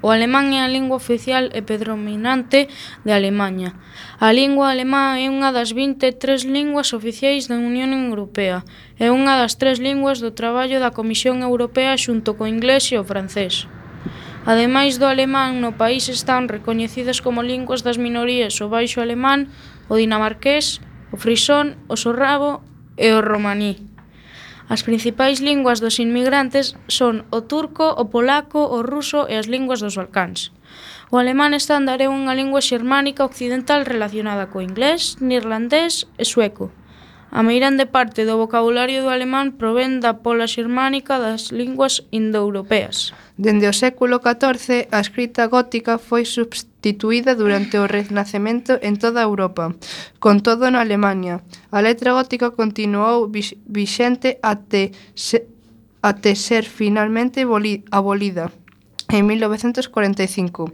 O 0.00 0.08
alemán 0.08 0.56
é 0.56 0.64
a 0.64 0.72
lingua 0.72 0.96
oficial 0.96 1.52
e 1.52 1.60
predominante 1.60 2.72
de 3.04 3.12
Alemaña. 3.12 3.76
A 4.16 4.32
lingua 4.32 4.72
alemá 4.72 5.20
é 5.20 5.28
unha 5.28 5.52
das 5.52 5.76
23 5.76 6.48
linguas 6.48 6.96
oficiais 6.96 7.44
da 7.44 7.60
Unión 7.60 7.92
Europea. 7.92 8.64
e 8.96 9.12
unha 9.12 9.36
das 9.36 9.60
tres 9.60 9.76
linguas 9.76 10.24
do 10.24 10.32
traballo 10.32 10.80
da 10.80 10.96
Comisión 10.96 11.44
Europea 11.44 11.92
xunto 12.00 12.40
co 12.40 12.48
inglés 12.48 12.88
e 12.88 12.96
o 12.96 13.04
francés. 13.04 13.68
Ademais 14.48 14.96
do 14.96 15.04
alemán, 15.04 15.60
no 15.60 15.76
país 15.76 16.08
están 16.08 16.48
recoñecidas 16.48 17.20
como 17.20 17.44
linguas 17.44 17.84
das 17.84 18.00
minorías 18.00 18.56
o 18.64 18.72
baixo 18.72 19.04
alemán, 19.04 19.52
o 19.92 20.00
dinamarqués, 20.00 20.80
o 21.12 21.20
frisón, 21.20 21.76
o 21.92 22.00
sorrabo 22.00 22.64
e 22.98 23.14
o 23.14 23.22
romaní. 23.22 23.78
As 24.68 24.82
principais 24.82 25.40
linguas 25.40 25.80
dos 25.80 25.96
inmigrantes 25.96 26.76
son 26.92 27.24
o 27.32 27.40
turco, 27.48 27.88
o 27.88 28.12
polaco, 28.12 28.60
o 28.60 28.84
ruso 28.84 29.24
e 29.24 29.40
as 29.40 29.48
linguas 29.48 29.80
dos 29.80 29.96
Balcáns. 29.96 30.52
O 31.08 31.16
alemán 31.16 31.56
estándar 31.56 32.04
é 32.04 32.08
unha 32.12 32.36
lingua 32.36 32.60
xermánica 32.60 33.24
occidental 33.24 33.88
relacionada 33.88 34.52
co 34.52 34.60
inglés, 34.60 35.16
neerlandés 35.24 36.04
e 36.20 36.28
sueco. 36.28 36.68
A 37.32 37.40
meirande 37.40 37.88
parte 37.88 38.28
do 38.28 38.36
vocabulario 38.36 39.00
do 39.00 39.08
alemán 39.08 39.56
provén 39.56 40.04
da 40.04 40.20
pola 40.20 40.44
xermánica 40.44 41.16
das 41.16 41.48
linguas 41.48 42.04
indoeuropeas. 42.12 43.16
Dende 43.40 43.64
o 43.68 43.72
século 43.72 44.20
XIV, 44.20 44.92
a 44.92 45.00
escrita 45.00 45.48
gótica 45.48 45.96
foi 45.96 46.28
substituída 46.28 46.67
substituída 46.78 47.34
durante 47.34 47.78
o 47.78 47.86
Renacemento 47.86 48.78
en 48.82 48.98
toda 48.98 49.22
Europa, 49.22 49.74
con 50.20 50.40
todo 50.40 50.70
na 50.70 50.80
Alemania. 50.80 51.42
A 51.74 51.82
letra 51.82 52.14
gótica 52.14 52.54
continuou 52.54 53.26
vixente 53.66 54.38
até, 54.42 54.94
se, 55.14 55.42
até 56.02 56.38
ser 56.38 56.64
finalmente 56.64 57.42
abolida 57.90 58.54
en 59.10 59.26
1945. 59.26 60.70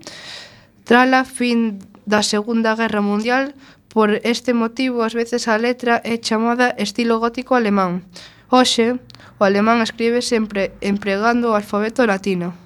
Tras 0.85 1.09
a 1.13 1.25
fin 1.25 1.81
da 2.05 2.21
Segunda 2.21 2.77
Guerra 2.77 3.01
Mundial, 3.01 3.57
por 3.89 4.21
este 4.29 4.53
motivo 4.53 5.01
ás 5.09 5.17
veces 5.17 5.49
a 5.49 5.57
letra 5.57 6.05
é 6.05 6.21
chamada 6.21 6.77
estilo 6.77 7.17
gótico 7.17 7.57
alemán. 7.57 8.05
Hoxe, 8.53 9.01
o 9.41 9.43
alemán 9.43 9.81
escribe 9.81 10.21
sempre 10.21 10.77
empregando 10.85 11.51
o 11.51 11.57
alfabeto 11.57 12.05
latino. 12.05 12.64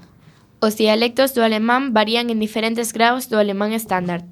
Os 0.60 0.74
dialectos 0.74 1.34
do 1.38 1.46
alemán 1.46 1.94
varían 1.94 2.34
en 2.34 2.42
diferentes 2.42 2.90
graos 2.90 3.30
do 3.30 3.38
alemán 3.38 3.70
estándar. 3.70 4.26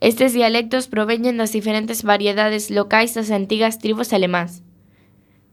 Estes 0.00 0.32
dialectos 0.32 0.88
proveñen 0.88 1.36
das 1.36 1.52
diferentes 1.52 2.00
variedades 2.00 2.72
locais 2.72 3.12
das 3.12 3.28
antigas 3.28 3.76
tribos 3.76 4.16
alemás. 4.16 4.64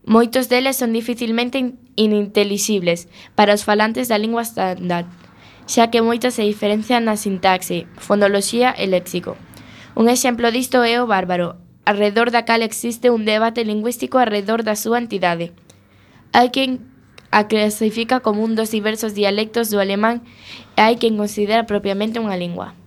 Moitos 0.07 0.47
deles 0.47 0.79
son 0.79 0.95
dificilmente 0.95 1.59
in 1.59 1.75
inintelixibles 1.99 3.11
para 3.35 3.51
os 3.51 3.67
falantes 3.67 4.07
da 4.07 4.15
lingua 4.15 4.47
estándar, 4.47 5.11
xa 5.67 5.91
que 5.91 5.99
moitas 5.99 6.39
se 6.39 6.47
diferencian 6.47 7.03
na 7.03 7.19
sintaxe, 7.19 7.83
fonoloxía 7.99 8.71
e 8.71 8.87
léxico. 8.87 9.35
Un 9.91 10.07
exemplo 10.07 10.55
disto 10.55 10.87
é 10.87 11.03
o 11.03 11.09
bárbaro, 11.11 11.59
arredor 11.83 12.31
da 12.31 12.47
cal 12.47 12.63
existe 12.63 13.11
un 13.11 13.27
debate 13.27 13.67
lingüístico 13.67 14.23
arredor 14.23 14.63
da 14.63 14.79
súa 14.79 15.03
entidade. 15.03 15.51
Hai 16.31 16.55
quen 16.55 16.95
a 17.31 17.47
clasifica 17.47 18.19
como 18.19 18.43
un 18.43 18.55
dos 18.55 18.71
diversos 18.71 19.13
dialectos 19.13 19.69
do 19.69 19.79
alemán 19.79 20.23
e 20.77 20.81
hai 20.81 20.95
quen 21.01 21.19
considera 21.19 21.67
propiamente 21.67 22.21
unha 22.21 22.39
lingua. 22.39 22.77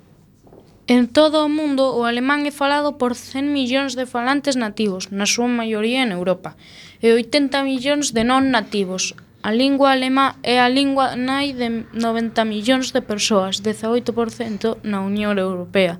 En 0.90 1.06
todo 1.06 1.46
o 1.46 1.52
mundo, 1.52 1.94
o 1.94 2.02
alemán 2.02 2.42
é 2.48 2.50
falado 2.50 2.98
por 2.98 3.14
100 3.14 3.54
millóns 3.54 3.94
de 3.94 4.10
falantes 4.10 4.58
nativos, 4.58 5.14
na 5.14 5.22
súa 5.22 5.46
maioría 5.46 6.02
en 6.02 6.10
Europa, 6.10 6.58
e 6.98 7.14
80 7.14 7.62
millóns 7.62 8.10
de 8.10 8.26
non 8.26 8.50
nativos, 8.50 9.14
A 9.42 9.52
lingua 9.52 9.92
alemá 9.92 10.36
é 10.44 10.60
a 10.60 10.68
lingua 10.68 11.16
nai 11.16 11.56
de 11.56 11.88
90 11.96 12.44
millóns 12.44 12.92
de 12.92 13.00
persoas, 13.00 13.64
18% 13.64 14.84
na 14.84 15.00
Unión 15.00 15.40
Europea. 15.40 15.96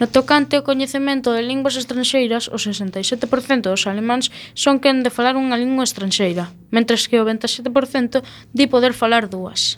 No 0.00 0.08
tocante 0.08 0.56
ao 0.56 0.64
coñecemento 0.64 1.36
de 1.36 1.44
linguas 1.44 1.76
estranxeiras, 1.76 2.48
o 2.48 2.56
67% 2.56 3.68
dos 3.68 3.84
alemáns 3.84 4.32
son 4.56 4.80
quen 4.80 5.04
de 5.04 5.12
falar 5.12 5.36
unha 5.36 5.60
lingua 5.60 5.84
estranxeira, 5.84 6.48
mentres 6.72 7.12
que 7.12 7.20
o 7.20 7.28
27% 7.28 8.24
di 8.56 8.64
poder 8.72 8.96
falar 8.96 9.28
dúas. 9.28 9.76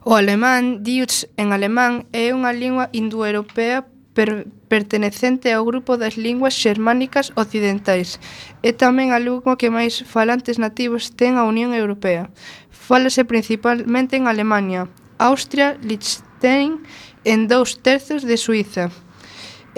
O 0.00 0.16
alemán, 0.16 0.80
Deutsch 0.80 1.28
en 1.36 1.52
alemán, 1.52 2.08
é 2.16 2.32
unha 2.32 2.56
lingua 2.56 2.88
indoeuropea 2.96 3.84
per, 4.18 4.50
pertenecente 4.66 5.54
ao 5.54 5.62
grupo 5.62 5.94
das 5.94 6.18
linguas 6.18 6.50
xermánicas 6.58 7.30
occidentais. 7.38 8.18
É 8.66 8.74
tamén 8.74 9.14
a 9.14 9.22
lingua 9.22 9.54
que 9.54 9.70
máis 9.70 10.02
falantes 10.02 10.58
nativos 10.58 11.14
ten 11.14 11.38
a 11.38 11.46
Unión 11.46 11.70
Europea. 11.70 12.26
Fálase 12.74 13.22
principalmente 13.22 14.18
en 14.18 14.26
Alemania, 14.26 14.90
Austria, 15.22 15.78
Liechtenstein 15.86 16.82
en 17.22 17.46
dous 17.46 17.78
terzos 17.78 18.26
de 18.26 18.34
Suiza. 18.34 18.90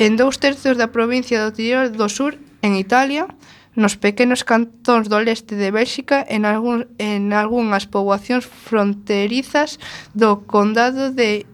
En 0.00 0.16
dous 0.16 0.40
terzos 0.40 0.80
da 0.80 0.88
provincia 0.88 1.36
do 1.44 1.52
Tirol 1.52 1.92
do 1.92 2.08
Sur, 2.08 2.40
en 2.64 2.80
Italia, 2.80 3.28
nos 3.76 4.00
pequenos 4.00 4.48
cantóns 4.48 5.12
do 5.12 5.20
leste 5.20 5.52
de 5.52 5.68
Bélxica 5.68 6.24
en, 6.24 6.48
algún, 6.48 6.88
en 6.96 7.36
algunhas 7.36 7.84
poboacións 7.84 8.48
fronterizas 8.48 9.76
do 10.16 10.48
condado 10.48 11.12
de 11.12 11.44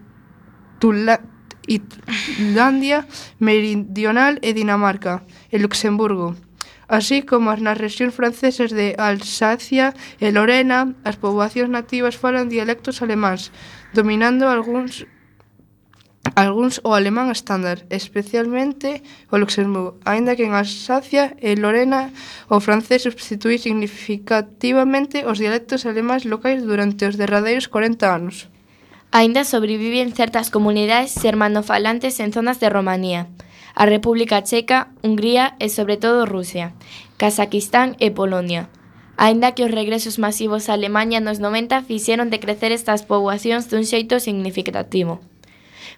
Tula 0.79 1.19
Islandia 1.67 3.05
Meridional 3.39 4.39
e 4.41 4.55
Dinamarca 4.55 5.21
e 5.51 5.59
Luxemburgo, 5.59 6.35
así 6.87 7.21
como 7.21 7.51
as 7.51 7.59
nas 7.59 7.77
rexións 7.77 8.15
francesas 8.15 8.71
de 8.71 8.95
Alsacia 8.97 9.93
e 10.23 10.31
Lorena, 10.31 10.95
as 11.03 11.19
poboacións 11.19 11.69
nativas 11.69 12.15
falan 12.15 12.47
dialectos 12.47 13.03
alemáns, 13.03 13.51
dominando 13.91 14.47
algúns 14.47 15.05
algúns 16.35 16.83
o 16.83 16.91
alemán 16.93 17.31
estándar, 17.31 17.87
especialmente 17.89 19.01
o 19.31 19.39
luxemburgo, 19.39 19.97
aínda 20.03 20.35
que 20.35 20.45
en 20.45 20.53
Alsacia 20.53 21.33
e 21.39 21.55
Lorena 21.55 22.11
o 22.51 22.59
francés 22.59 23.07
substituí 23.07 23.57
significativamente 23.57 25.23
os 25.23 25.39
dialectos 25.39 25.87
alemáns 25.87 26.27
locais 26.27 26.63
durante 26.63 27.07
os 27.07 27.15
derradeiros 27.15 27.71
40 27.71 28.05
anos. 28.11 28.51
Aínda 29.11 29.45
sobreviven 29.45 30.13
certas 30.13 30.51
comunidades 30.51 31.15
xermanofalantes 31.15 32.19
en 32.19 32.33
zonas 32.33 32.59
de 32.59 32.69
Romanía, 32.69 33.27
a 33.73 33.85
República 33.85 34.43
Checa, 34.43 34.89
Hungría 35.01 35.55
e 35.59 35.69
sobre 35.69 35.95
todo 35.95 36.25
Rusia, 36.25 36.73
Kazakistán 37.15 37.95
e 38.03 38.11
Polonia. 38.11 38.67
Aínda 39.15 39.55
que 39.55 39.63
os 39.63 39.71
regresos 39.71 40.19
masivos 40.19 40.67
a 40.67 40.73
Alemanha 40.73 41.23
nos 41.23 41.39
90 41.39 41.81
fixeron 41.87 42.29
decrecer 42.29 42.75
estas 42.75 43.07
poboacións 43.07 43.71
dun 43.71 43.87
xeito 43.87 44.19
significativo. 44.19 45.23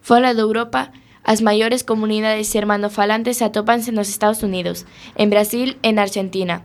Fora 0.06 0.38
de 0.38 0.46
Europa, 0.46 0.94
as 1.26 1.42
maiores 1.42 1.84
comunidades 1.84 2.48
sermanofalantes 2.48 3.42
atópanse 3.42 3.92
nos 3.92 4.08
Estados 4.08 4.46
Unidos, 4.46 4.86
en 5.18 5.34
Brasil 5.34 5.82
e 5.82 5.92
na 5.92 6.06
Argentina, 6.06 6.64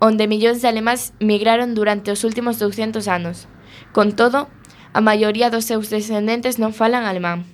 onde 0.00 0.26
millóns 0.26 0.64
de 0.64 0.68
alemáns 0.72 1.12
migraron 1.20 1.76
durante 1.76 2.10
os 2.10 2.24
últimos 2.24 2.58
200 2.58 3.06
anos. 3.06 3.46
Con 3.94 4.18
todo, 4.18 4.50
A 4.94 5.00
maioría 5.02 5.50
dos 5.50 5.66
seus 5.66 5.90
descendentes 5.90 6.62
non 6.62 6.70
falan 6.70 7.02
alemán. 7.02 7.50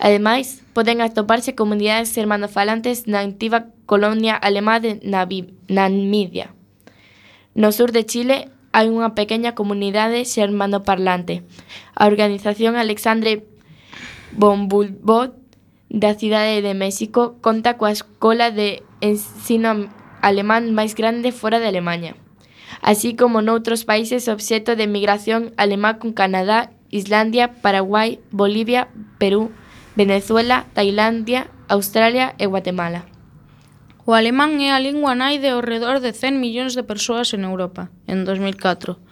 Ademais, 0.00 0.64
poden 0.72 1.04
atoparse 1.04 1.52
comunidades 1.52 2.16
hermanofalantes 2.16 3.04
na 3.04 3.20
antiga 3.20 3.68
colonia 3.84 4.32
alemá 4.32 4.80
de 4.80 4.96
Namibia. 5.04 6.56
No 7.52 7.76
sur 7.76 7.92
de 7.92 8.08
Chile 8.08 8.48
hai 8.72 8.88
unha 8.88 9.12
pequena 9.12 9.52
comunidade 9.52 10.24
xermanoparlante. 10.24 11.44
A 11.92 12.08
organización 12.08 12.80
Alexandre 12.80 13.44
Bombulbot 14.32 15.36
da 15.92 16.16
Cidade 16.16 16.64
de 16.64 16.72
México 16.72 17.36
conta 17.44 17.76
coa 17.76 17.92
escola 17.92 18.48
de 18.48 18.80
ensino 19.04 19.92
alemán 20.24 20.72
máis 20.72 20.96
grande 20.96 21.36
fora 21.36 21.60
de 21.60 21.68
Alemania 21.68 22.16
así 22.86 23.18
como 23.18 23.42
noutros 23.42 23.82
países 23.82 24.30
obxeto 24.30 24.78
de 24.78 24.86
migración 24.86 25.50
alemá 25.58 25.98
con 25.98 26.14
Canadá, 26.14 26.70
Islandia, 26.88 27.58
Paraguai, 27.58 28.22
Bolivia, 28.30 28.86
Perú, 29.18 29.50
Venezuela, 29.98 30.70
Tailandia, 30.72 31.50
Australia 31.66 32.38
e 32.38 32.46
Guatemala. 32.46 33.10
O 34.06 34.14
alemán 34.14 34.62
é 34.62 34.70
a 34.70 34.78
lingua 34.78 35.18
nai 35.18 35.42
de 35.42 35.50
ao 35.50 35.66
redor 35.66 35.98
de 35.98 36.14
100 36.14 36.38
millóns 36.38 36.78
de 36.78 36.86
persoas 36.86 37.34
en 37.34 37.42
Europa, 37.42 37.90
en 38.06 38.22
2004. 38.22 39.02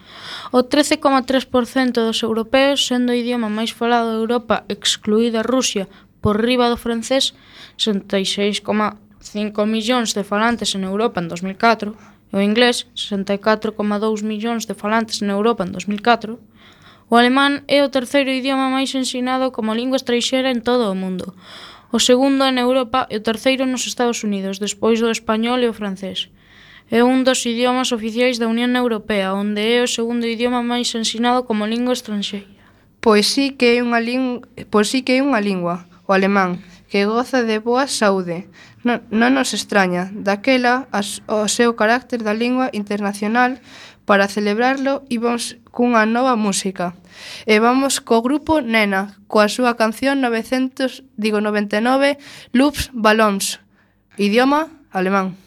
O 0.55 0.63
13,3% 0.71 1.99
dos 1.99 2.23
europeos, 2.23 2.87
sendo 2.87 3.11
o 3.11 3.19
idioma 3.19 3.51
máis 3.51 3.75
falado 3.75 4.15
de 4.15 4.23
Europa 4.23 4.63
excluída 4.71 5.43
Rusia 5.43 5.91
por 6.23 6.39
riba 6.39 6.71
do 6.71 6.79
francés, 6.79 7.35
66,5 7.75 8.63
millóns 9.67 10.15
de 10.15 10.23
falantes 10.23 10.79
en 10.79 10.87
Europa 10.87 11.19
en 11.19 11.27
2004, 11.27 12.13
O 12.35 12.42
inglés, 12.42 12.90
64,2 12.99 14.27
millóns 14.27 14.66
de 14.66 14.75
falantes 14.75 15.23
en 15.23 15.31
Europa 15.31 15.62
en 15.62 15.70
2004, 15.70 16.42
O 17.12 17.20
alemán 17.20 17.62
é 17.68 17.85
o 17.85 17.92
terceiro 17.92 18.33
idioma 18.33 18.73
máis 18.73 18.90
ensinado 18.97 19.53
como 19.53 19.77
lingua 19.77 20.01
estranxeira 20.01 20.49
en 20.49 20.64
todo 20.64 20.88
o 20.88 20.97
mundo. 20.97 21.37
O 21.92 22.01
segundo 22.01 22.42
en 22.49 22.57
Europa 22.57 23.07
e 23.12 23.20
o 23.20 23.25
terceiro 23.29 23.68
nos 23.68 23.85
Estados 23.85 24.25
Unidos, 24.25 24.57
despois 24.59 24.99
do 24.99 25.12
español 25.12 25.61
e 25.62 25.68
o 25.68 25.77
francés. 25.77 26.33
É 26.88 27.05
un 27.05 27.23
dos 27.23 27.44
idiomas 27.44 27.92
oficiais 27.92 28.40
da 28.40 28.49
Unión 28.49 28.73
Europea, 28.75 29.37
onde 29.37 29.62
é 29.77 29.85
o 29.85 29.92
segundo 29.97 30.25
idioma 30.25 30.64
máis 30.64 30.88
ensinado 30.97 31.44
como 31.44 31.68
lingua 31.68 31.92
estranxeira. 31.92 32.49
Pois 33.05 33.29
sí 33.29 33.53
que 33.53 33.77
é 33.77 33.85
unha, 33.85 34.01
lingua, 34.01 34.49
pois 34.73 34.88
sí 34.88 35.05
que 35.05 35.20
é 35.20 35.23
unha 35.23 35.44
lingua, 35.44 35.85
o 36.09 36.11
alemán, 36.16 36.64
que 36.88 37.05
goza 37.05 37.44
de 37.44 37.61
boa 37.61 37.85
saúde, 37.85 38.49
Non, 38.85 39.01
non 39.09 39.33
nos 39.33 39.57
extraña, 39.57 40.12
daquela 40.12 40.85
as, 40.92 41.25
o 41.25 41.49
seu 41.49 41.73
carácter 41.73 42.20
da 42.20 42.37
lingua 42.37 42.68
internacional 42.77 43.57
para 44.05 44.29
celebrarlo 44.29 45.09
íbamos 45.09 45.57
cunha 45.73 46.05
nova 46.05 46.37
música. 46.37 46.92
E 47.49 47.57
vamos 47.64 48.05
co 48.05 48.20
grupo 48.20 48.61
Nena, 48.61 49.16
coa 49.25 49.49
súa 49.49 49.81
canción 49.81 50.20
900, 50.20 51.01
digo 51.16 51.40
99, 51.40 52.20
Loops 52.53 52.92
Balons, 52.92 53.64
idioma 54.20 54.68
alemán. 54.92 55.44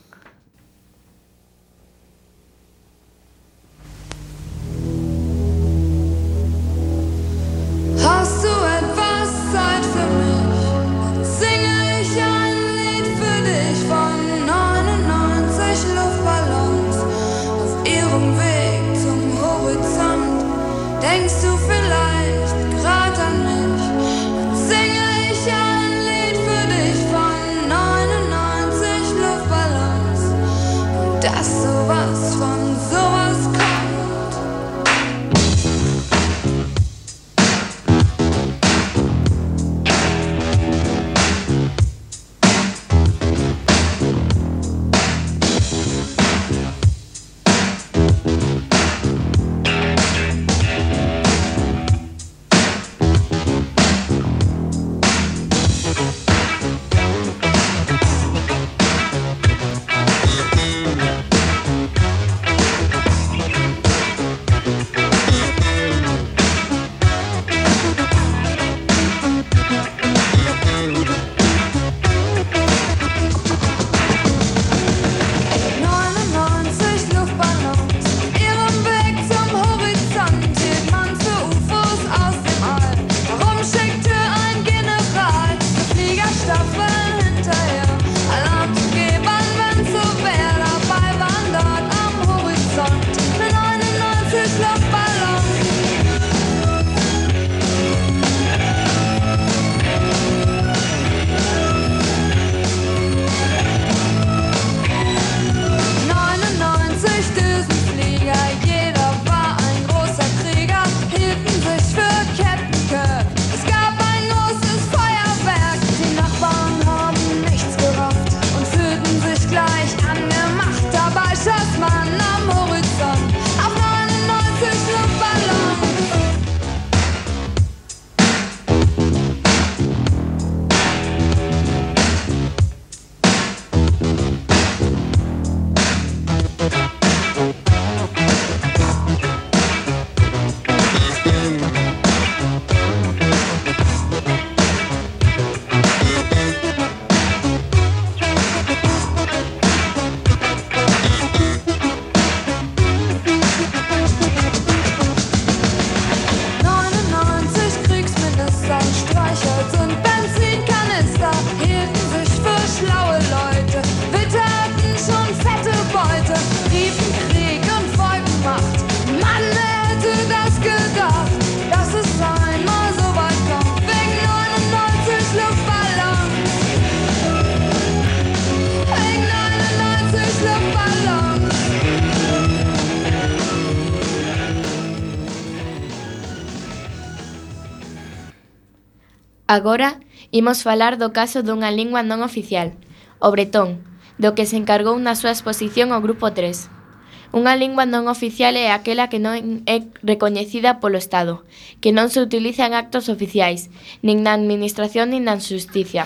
Agora 189.58 189.98
imos 190.32 190.62
falar 190.62 191.02
do 191.02 191.10
caso 191.18 191.42
dunha 191.42 191.74
lingua 191.74 192.06
non 192.06 192.22
oficial, 192.22 192.78
o 193.18 193.34
bretón, 193.34 193.82
do 194.22 194.38
que 194.38 194.46
se 194.46 194.54
encargou 194.54 194.94
na 195.02 195.18
súa 195.18 195.34
exposición 195.34 195.90
o 195.90 195.98
Grupo 195.98 196.30
3. 196.30 197.34
Unha 197.34 197.58
lingua 197.58 197.90
non 197.90 198.06
oficial 198.06 198.54
é 198.54 198.70
aquela 198.70 199.10
que 199.10 199.18
non 199.18 199.66
é 199.66 199.82
recoñecida 200.06 200.78
polo 200.78 201.02
Estado, 201.02 201.42
que 201.82 201.90
non 201.90 202.14
se 202.14 202.22
utiliza 202.22 202.70
en 202.70 202.78
actos 202.78 203.10
oficiais, 203.10 203.74
nin 204.06 204.22
na 204.22 204.38
administración 204.38 205.10
nin 205.10 205.26
na 205.26 205.42
justicia, 205.42 206.06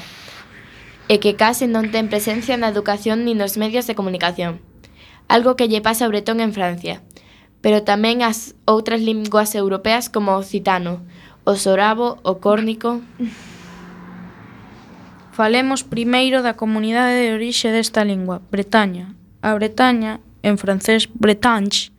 e 1.12 1.20
que 1.20 1.36
case 1.36 1.68
non 1.68 1.92
ten 1.92 2.08
presencia 2.08 2.56
na 2.56 2.72
educación 2.72 3.28
nin 3.28 3.36
nos 3.36 3.60
medios 3.60 3.84
de 3.84 4.00
comunicación. 4.00 4.64
Algo 5.28 5.60
que 5.60 5.68
lle 5.68 5.84
pasa 5.84 6.08
ao 6.08 6.12
bretón 6.16 6.40
en 6.40 6.56
Francia, 6.56 7.04
pero 7.60 7.84
tamén 7.84 8.24
as 8.24 8.56
outras 8.64 9.04
linguas 9.04 9.60
europeas 9.60 10.08
como 10.08 10.40
o 10.40 10.48
citano, 10.48 11.04
o 11.44 11.56
sorabo, 11.56 12.20
o 12.24 12.36
córnico... 12.40 13.02
Falemos 15.32 15.82
primeiro 15.82 16.44
da 16.44 16.60
comunidade 16.60 17.16
de 17.16 17.34
orixe 17.34 17.72
desta 17.72 18.04
lingua, 18.04 18.44
Bretaña. 18.52 19.16
A 19.42 19.56
Bretaña, 19.56 20.20
en 20.44 20.60
francés 20.60 21.08
Bretagne, 21.08 21.90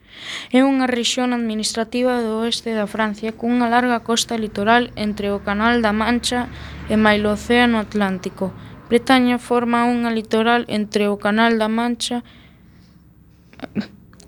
é 0.52 0.60
unha 0.60 0.84
rexión 0.84 1.32
administrativa 1.32 2.20
do 2.20 2.44
oeste 2.44 2.76
da 2.76 2.84
Francia 2.84 3.32
cunha 3.32 3.72
larga 3.72 4.04
costa 4.04 4.36
litoral 4.36 4.92
entre 5.00 5.32
o 5.32 5.40
Canal 5.40 5.80
da 5.80 5.96
Mancha 5.96 6.52
e 6.92 6.94
mailo 7.00 7.32
Océano 7.32 7.80
Atlántico. 7.80 8.52
Bretaña 8.92 9.40
forma 9.40 9.88
unha 9.88 10.12
litoral 10.12 10.68
entre 10.68 11.08
o 11.08 11.16
Canal 11.16 11.56
da 11.56 11.72
Mancha 11.72 12.20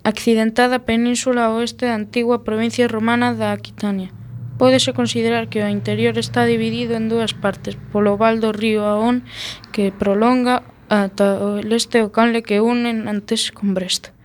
accidentada 0.01 0.81
península 0.81 1.53
oeste 1.53 1.85
da 1.85 1.95
antigua 1.95 2.41
provincia 2.41 2.89
romana 2.89 3.37
da 3.37 3.53
Aquitania. 3.53 4.09
Pódese 4.57 4.93
considerar 4.93 5.49
que 5.51 5.59
o 5.63 5.67
interior 5.67 6.17
está 6.17 6.45
dividido 6.45 6.95
en 6.95 7.11
dúas 7.11 7.35
partes 7.35 7.75
polo 7.91 8.15
val 8.15 8.39
do 8.39 8.55
río 8.55 8.87
Aón 8.87 9.27
que 9.75 9.91
prolonga 9.91 10.63
ata 10.87 11.43
o 11.43 11.59
leste 11.59 11.99
o 11.99 12.15
canle 12.15 12.39
que 12.39 12.63
unen 12.63 13.11
antes 13.11 13.51
con 13.51 13.75
Brest. 13.75 14.15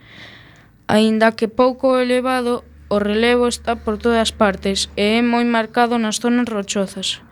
Aínda 0.87 1.35
que 1.35 1.51
pouco 1.51 1.99
elevado, 1.99 2.63
o 2.91 2.99
relevo 2.99 3.47
está 3.47 3.77
por 3.83 3.99
todas 3.99 4.31
partes 4.31 4.91
e 4.95 5.19
é 5.19 5.23
moi 5.23 5.43
marcado 5.43 5.99
nas 5.99 6.23
zonas 6.23 6.47
rochosas 6.47 7.23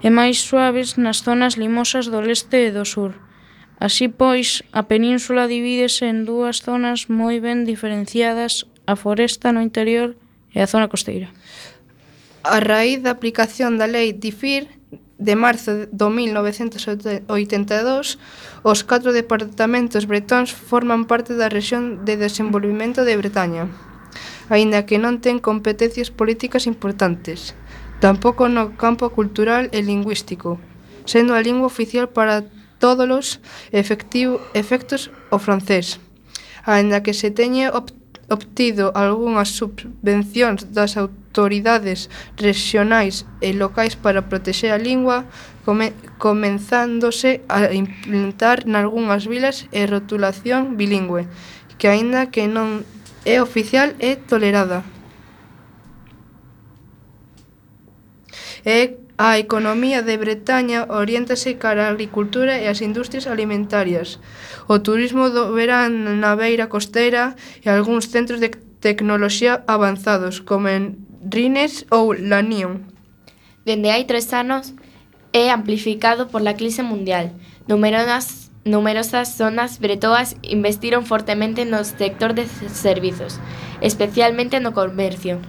e 0.00 0.08
máis 0.08 0.40
suaves 0.40 0.96
nas 0.96 1.20
zonas 1.24 1.60
limosas 1.60 2.08
do 2.08 2.20
leste 2.24 2.68
e 2.68 2.72
do 2.72 2.84
sur. 2.84 3.16
Así 3.76 4.08
pois, 4.08 4.64
a 4.72 4.88
península 4.88 5.46
divídese 5.46 6.08
en 6.08 6.24
dúas 6.24 6.64
zonas 6.64 7.12
moi 7.12 7.38
ben 7.44 7.68
diferenciadas, 7.68 8.66
a 8.88 8.96
foresta 8.96 9.52
no 9.52 9.60
interior 9.60 10.16
e 10.52 10.58
a 10.64 10.66
zona 10.66 10.88
costeira. 10.88 11.28
A 12.48 12.60
raíz 12.60 13.02
da 13.04 13.12
aplicación 13.12 13.76
da 13.76 13.84
Lei 13.84 14.16
DIFIR 14.16 14.72
de 15.20 15.36
marzo 15.36 15.84
do 15.92 16.08
1982, 16.08 18.16
os 18.64 18.80
catro 18.88 19.12
departamentos 19.12 20.08
bretóns 20.08 20.56
forman 20.56 21.04
parte 21.04 21.36
da 21.36 21.52
rexión 21.52 22.08
de 22.08 22.16
desenvolvimento 22.16 23.04
de 23.04 23.20
Bretaña, 23.20 23.68
aínda 24.48 24.88
que 24.88 24.96
non 24.96 25.20
ten 25.20 25.44
competencias 25.44 26.08
políticas 26.08 26.64
importantes, 26.64 27.52
tampouco 28.00 28.48
no 28.48 28.80
campo 28.80 29.12
cultural 29.12 29.68
e 29.68 29.84
lingüístico, 29.84 30.56
sendo 31.04 31.36
a 31.36 31.44
lingua 31.44 31.68
oficial 31.68 32.16
para 32.16 32.48
todos 32.80 33.04
os 33.12 33.44
efectivo, 33.76 34.40
efectos 34.56 35.12
o 35.28 35.36
francés, 35.36 36.00
aínda 36.64 37.04
que 37.04 37.12
se 37.12 37.28
teñe 37.28 37.68
obtido 38.32 38.96
algunhas 38.96 39.52
subvencións 39.52 40.64
das 40.72 40.96
autoridades 40.96 41.27
autoridades 41.38 42.10
rexionais 42.36 43.24
e 43.40 43.54
locais 43.54 43.94
para 43.94 44.26
protexer 44.26 44.74
a 44.74 44.78
lingua, 44.78 45.24
come, 45.64 45.94
comenzándose 46.18 47.46
a 47.48 47.70
implantar 47.72 48.66
nalgúnas 48.66 49.30
vilas 49.30 49.70
e 49.70 49.86
rotulación 49.86 50.74
bilingüe, 50.74 51.30
que 51.78 51.86
aínda 51.86 52.34
que 52.34 52.50
non 52.50 52.82
é 53.22 53.38
oficial 53.38 53.94
é 54.02 54.18
tolerada. 54.18 54.82
É 58.66 58.98
a 59.18 59.38
economía 59.38 60.02
de 60.02 60.18
Bretaña 60.18 60.90
oriéntase 60.90 61.54
cara 61.54 61.86
a 61.86 61.94
agricultura 61.94 62.58
e 62.58 62.66
as 62.66 62.82
industrias 62.82 63.30
alimentarias, 63.30 64.18
o 64.66 64.82
turismo 64.82 65.30
do 65.30 65.54
verán 65.54 66.18
na 66.18 66.34
beira 66.34 66.66
costeira 66.66 67.38
e 67.62 67.70
algúns 67.70 68.10
centros 68.10 68.42
de 68.42 68.50
tecnoloxía 68.82 69.62
avanzados, 69.66 70.42
como 70.42 70.66
en 70.70 71.07
Rines 71.20 71.84
ou 71.90 72.12
Lanium. 72.14 72.86
Dende 73.66 73.90
hai 73.90 74.06
tres 74.06 74.30
anos 74.32 74.70
é 75.34 75.50
amplificado 75.50 76.28
por 76.30 76.42
la 76.42 76.54
crise 76.54 76.82
mundial. 76.82 77.34
Numerosas, 77.66 78.52
numerosas 78.64 79.34
zonas 79.34 79.78
bretoas 79.82 80.36
investiron 80.42 81.04
fortemente 81.04 81.64
no 81.64 81.82
sector 81.82 82.34
de 82.34 82.46
servizos, 82.46 83.40
especialmente 83.80 84.60
no 84.60 84.72
comercio, 84.72 85.42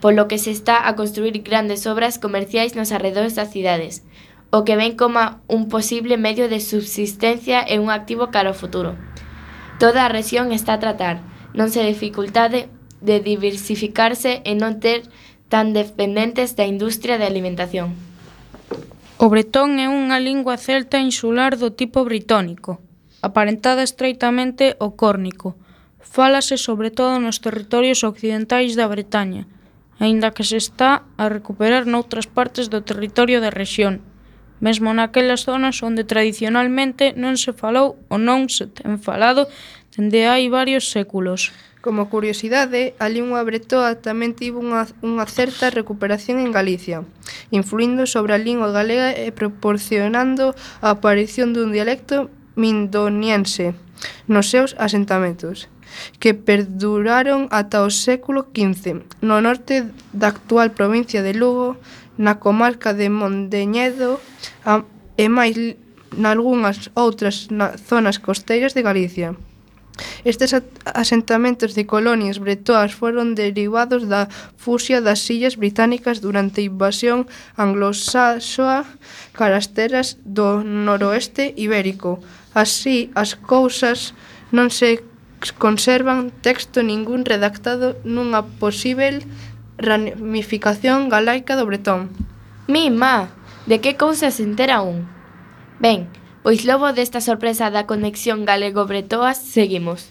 polo 0.00 0.28
que 0.28 0.38
se 0.38 0.50
está 0.50 0.88
a 0.88 0.96
construir 0.96 1.44
grandes 1.44 1.86
obras 1.86 2.18
comerciais 2.18 2.74
nos 2.74 2.90
arredores 2.90 3.36
das 3.36 3.52
cidades, 3.52 4.04
o 4.50 4.64
que 4.64 4.76
ven 4.76 4.96
como 4.96 5.44
un 5.46 5.68
posible 5.68 6.16
medio 6.16 6.48
de 6.48 6.58
subsistencia 6.58 7.60
e 7.68 7.78
un 7.78 7.92
activo 7.92 8.32
cara 8.32 8.48
ao 8.48 8.58
futuro. 8.58 8.96
Toda 9.78 10.08
a 10.08 10.08
rexión 10.08 10.56
está 10.56 10.80
a 10.80 10.82
tratar, 10.82 11.20
non 11.52 11.68
se 11.68 11.84
dificultade 11.84 12.72
de 13.02 13.20
diversificarse 13.20 14.40
e 14.46 14.54
non 14.54 14.78
ter 14.78 15.04
tan 15.52 15.74
dependentes 15.76 16.56
da 16.56 16.64
industria 16.64 17.20
de 17.20 17.28
alimentación. 17.28 17.92
O 19.22 19.30
bretón 19.30 19.78
é 19.78 19.86
unha 19.86 20.18
lingua 20.18 20.56
celta 20.58 20.98
insular 20.98 21.54
do 21.60 21.70
tipo 21.76 22.02
britónico, 22.02 22.82
aparentada 23.22 23.86
estreitamente 23.86 24.74
ao 24.82 24.98
córnico. 24.98 25.54
Fálase 26.02 26.58
sobre 26.58 26.90
todo 26.90 27.22
nos 27.22 27.38
territorios 27.38 28.02
occidentais 28.02 28.74
da 28.74 28.90
Bretaña, 28.90 29.46
aínda 30.02 30.34
que 30.34 30.42
se 30.42 30.58
está 30.58 31.06
a 31.14 31.30
recuperar 31.30 31.86
noutras 31.86 32.26
partes 32.26 32.66
do 32.66 32.82
territorio 32.82 33.38
da 33.38 33.54
rexión, 33.54 34.02
mesmo 34.58 34.90
naquelas 34.90 35.46
zonas 35.46 35.78
onde 35.86 36.02
tradicionalmente 36.02 37.14
non 37.14 37.38
se 37.38 37.54
falou 37.54 37.98
ou 38.10 38.18
non 38.18 38.50
se 38.50 38.66
ten 38.66 38.98
falado 38.98 39.46
dende 39.94 40.26
hai 40.26 40.50
varios 40.50 40.90
séculos. 40.90 41.54
Como 41.82 42.06
curiosidade, 42.06 42.94
ali 43.02 43.18
unha 43.18 43.42
bretoa 43.42 43.98
tamén 43.98 44.38
tivo 44.38 44.62
unha, 44.62 44.86
unha 45.02 45.26
certa 45.26 45.66
recuperación 45.74 46.38
en 46.38 46.54
Galicia, 46.54 47.02
influindo 47.50 48.06
sobre 48.06 48.38
a 48.38 48.40
lingua 48.40 48.70
galega 48.70 49.10
e 49.10 49.34
proporcionando 49.34 50.54
a 50.78 50.94
aparición 50.94 51.50
dun 51.50 51.74
dialecto 51.74 52.30
mindoniense 52.54 53.74
nos 54.30 54.46
seus 54.46 54.78
asentamentos, 54.78 55.66
que 56.22 56.38
perduraron 56.38 57.50
ata 57.50 57.82
o 57.82 57.90
século 57.90 58.46
XV, 58.54 59.02
no 59.18 59.42
norte 59.42 59.90
da 60.14 60.30
actual 60.30 60.70
provincia 60.78 61.18
de 61.26 61.34
Lugo, 61.34 61.82
na 62.14 62.38
comarca 62.38 62.94
de 62.94 63.10
Mondeñedo 63.10 64.22
a, 64.62 64.86
e 65.18 65.26
máis 65.26 65.58
nalgúnas 66.14 66.94
outras 66.94 67.50
na, 67.50 67.74
zonas 67.74 68.22
costeiras 68.22 68.70
de 68.76 68.86
Galicia. 68.86 69.34
Estes 70.24 70.54
asentamentos 70.84 71.74
de 71.74 71.86
colonias 71.86 72.38
bretoas 72.38 72.94
foron 72.94 73.34
derivados 73.34 74.08
da 74.08 74.30
fusia 74.56 75.04
das 75.04 75.28
illas 75.28 75.60
británicas 75.60 76.24
durante 76.24 76.62
a 76.62 76.68
invasión 76.70 77.28
anglosaxoa 77.58 78.88
cara 79.36 79.60
terras 79.60 80.16
do 80.24 80.64
noroeste 80.64 81.52
ibérico. 81.56 82.22
Así, 82.54 83.12
as 83.12 83.36
cousas 83.36 84.16
non 84.52 84.72
se 84.72 85.04
conservan 85.58 86.30
texto 86.40 86.80
ningún 86.80 87.26
redactado 87.26 87.98
nunha 88.06 88.46
posível 88.62 89.26
ramificación 89.76 91.10
galaica 91.10 91.58
do 91.58 91.66
bretón. 91.66 92.14
Mi, 92.70 92.88
ma, 92.94 93.34
de 93.66 93.82
que 93.82 93.98
cousa 93.98 94.30
se 94.30 94.46
entera 94.46 94.80
un? 94.80 95.10
Ben, 95.82 96.06
Pois 96.42 96.66
logo 96.66 96.90
desta 96.90 97.22
sorpresa 97.22 97.70
da 97.70 97.86
conexión 97.86 98.42
galego-bretoa 98.42 99.38
seguimos. 99.38 100.10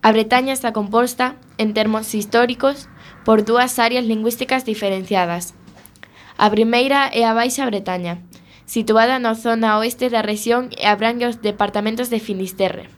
A 0.00 0.08
Bretaña 0.08 0.56
está 0.56 0.72
composta, 0.72 1.36
en 1.60 1.76
termos 1.76 2.16
históricos, 2.16 2.88
por 3.28 3.44
dúas 3.44 3.78
áreas 3.78 4.08
lingüísticas 4.08 4.64
diferenciadas. 4.64 5.52
A 6.40 6.48
primeira 6.48 7.04
é 7.12 7.28
a 7.28 7.36
Baixa 7.36 7.68
Bretaña, 7.68 8.24
situada 8.64 9.20
na 9.20 9.36
zona 9.36 9.76
oeste 9.76 10.08
da 10.08 10.24
región 10.24 10.72
e 10.72 10.88
abrangue 10.88 11.28
os 11.28 11.44
departamentos 11.44 12.08
de 12.08 12.16
Finisterre, 12.16 12.88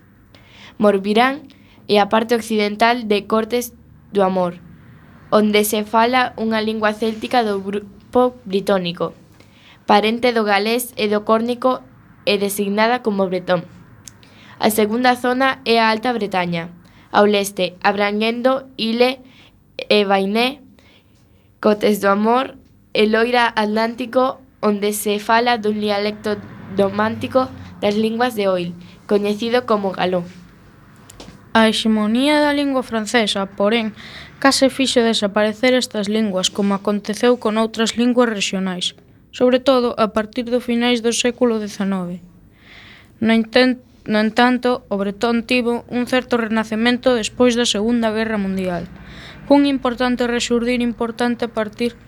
Morbirán 0.78 1.50
e 1.90 1.98
a 1.98 2.06
parte 2.06 2.38
occidental 2.38 3.10
de 3.10 3.26
Cortes 3.26 3.74
do 4.14 4.22
Amor, 4.22 4.62
onde 5.34 5.66
se 5.66 5.82
fala 5.82 6.38
unha 6.38 6.62
lingua 6.62 6.94
céltica 6.94 7.42
do 7.42 7.58
grupo 7.58 8.38
britónico, 8.46 9.10
parente 9.90 10.30
do 10.30 10.46
galés 10.46 10.94
e 10.94 11.10
do 11.10 11.26
córnico 11.26 11.82
e 12.24 12.38
designada 12.38 13.00
como 13.04 13.28
Bretón. 13.28 13.64
A 14.58 14.70
segunda 14.70 15.16
zona 15.16 15.60
é 15.64 15.80
a 15.80 15.90
Alta 15.90 16.12
Bretaña, 16.12 16.70
ao 17.12 17.26
leste, 17.26 17.76
abranguendo 17.82 18.66
Ile 18.76 19.20
e 19.76 20.04
Bainé, 20.04 20.60
Cotes 21.60 22.00
do 22.00 22.08
Amor 22.08 22.56
e 22.92 23.06
Loira 23.06 23.52
Atlántico, 23.54 24.40
onde 24.60 24.92
se 24.92 25.18
fala 25.18 25.58
dun 25.58 25.80
dialecto 25.80 26.40
domántico 26.76 27.48
das 27.80 27.94
linguas 27.94 28.34
de 28.34 28.48
Oil, 28.48 28.72
coñecido 29.06 29.66
como 29.66 29.92
galó. 29.92 30.24
A 31.54 31.68
hexemonía 31.68 32.42
da 32.42 32.50
lingua 32.50 32.82
francesa, 32.82 33.46
porén, 33.46 33.94
case 34.42 34.72
fixo 34.74 35.06
desaparecer 35.06 35.74
estas 35.74 36.10
linguas, 36.10 36.50
como 36.50 36.74
aconteceu 36.74 37.38
con 37.38 37.60
outras 37.62 37.94
linguas 37.94 38.26
regionais 38.26 38.98
sobre 39.34 39.58
todo 39.58 39.98
a 39.98 40.14
partir 40.14 40.46
do 40.46 40.62
finais 40.62 41.02
do 41.02 41.10
século 41.10 41.58
XIX. 41.58 42.22
No, 43.18 43.32
intent, 43.34 43.82
no 44.06 44.22
entanto, 44.22 44.86
o 44.86 44.94
bretón 44.94 45.42
tivo 45.42 45.82
un 45.90 46.06
certo 46.06 46.38
renacemento 46.38 47.18
despois 47.18 47.58
da 47.58 47.66
Segunda 47.66 48.14
Guerra 48.14 48.38
Mundial, 48.38 48.86
cun 49.50 49.66
importante 49.66 50.30
resurdir 50.30 50.78
importante 50.78 51.50
a 51.50 51.52
partir 51.52 51.98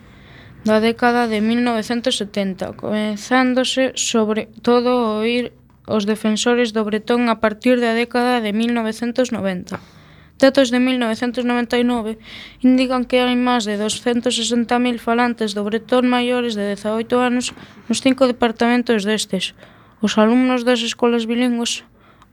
da 0.63 0.79
década 0.79 1.27
de 1.27 1.43
1970, 1.43 2.79
comenzándose 2.79 3.91
sobre 3.99 4.47
todo 4.63 4.95
a 4.95 5.19
oír 5.19 5.51
os 5.83 6.07
defensores 6.07 6.71
do 6.71 6.87
bretón 6.87 7.27
a 7.27 7.43
partir 7.43 7.83
da 7.83 7.91
década 7.91 8.39
de 8.39 8.55
1990. 8.55 9.96
Datos 10.37 10.69
de 10.69 10.77
1999 10.77 12.21
indican 12.61 13.09
que 13.09 13.17
hai 13.25 13.33
máis 13.33 13.65
de 13.65 13.73
260.000 13.81 15.01
falantes 15.01 15.57
do 15.57 15.65
bretón 15.65 16.05
maiores 16.05 16.53
de 16.53 16.77
18 16.77 17.09
anos 17.17 17.57
nos 17.89 18.05
cinco 18.05 18.29
departamentos 18.29 19.01
destes. 19.01 19.57
Os 19.97 20.13
alumnos 20.21 20.61
das 20.61 20.85
escolas 20.85 21.25
bilingües, 21.25 21.81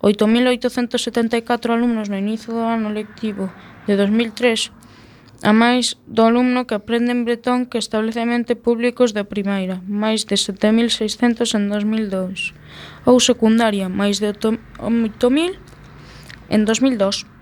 8.874 0.05 1.73
alumnos 1.73 2.13
no 2.13 2.21
inicio 2.21 2.53
do 2.53 2.61
ano 2.61 2.93
lectivo 2.93 3.49
de 3.89 3.97
2003, 3.97 4.69
a 5.41 5.57
máis 5.57 5.97
do 6.05 6.29
alumno 6.29 6.69
que 6.69 6.77
aprende 6.77 7.09
en 7.09 7.25
bretón 7.25 7.65
que 7.65 7.81
establecemento 7.81 8.53
públicos 8.53 9.17
da 9.17 9.25
primeira, 9.25 9.81
máis 9.89 10.29
de 10.29 10.37
7.600 10.37 11.57
en 11.57 11.73
2002, 11.73 12.53
ou 13.09 13.17
secundaria, 13.17 13.89
máis 13.89 14.21
de 14.21 14.29
8.000 14.37 15.57
en 16.53 16.61
2002. 16.69 17.34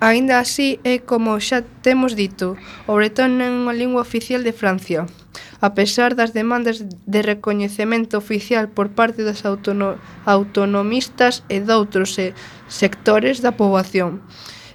Aínda 0.00 0.38
así, 0.38 0.78
e 0.86 1.02
como 1.02 1.42
xa 1.42 1.66
temos 1.82 2.14
dito, 2.14 2.54
o 2.86 2.94
bretón 2.94 3.34
non 3.34 3.50
é 3.50 3.50
unha 3.50 3.74
lingua 3.74 4.06
oficial 4.06 4.46
de 4.46 4.54
Francia. 4.54 5.10
A 5.58 5.74
pesar 5.74 6.14
das 6.14 6.30
demandas 6.30 6.86
de 6.86 7.20
recoñecemento 7.26 8.14
oficial 8.14 8.70
por 8.70 8.94
parte 8.94 9.26
das 9.26 9.42
autono 9.42 9.98
autonomistas 10.22 11.42
e 11.50 11.58
doutros 11.58 12.14
sectores 12.70 13.42
da 13.42 13.58
poboación, 13.58 14.22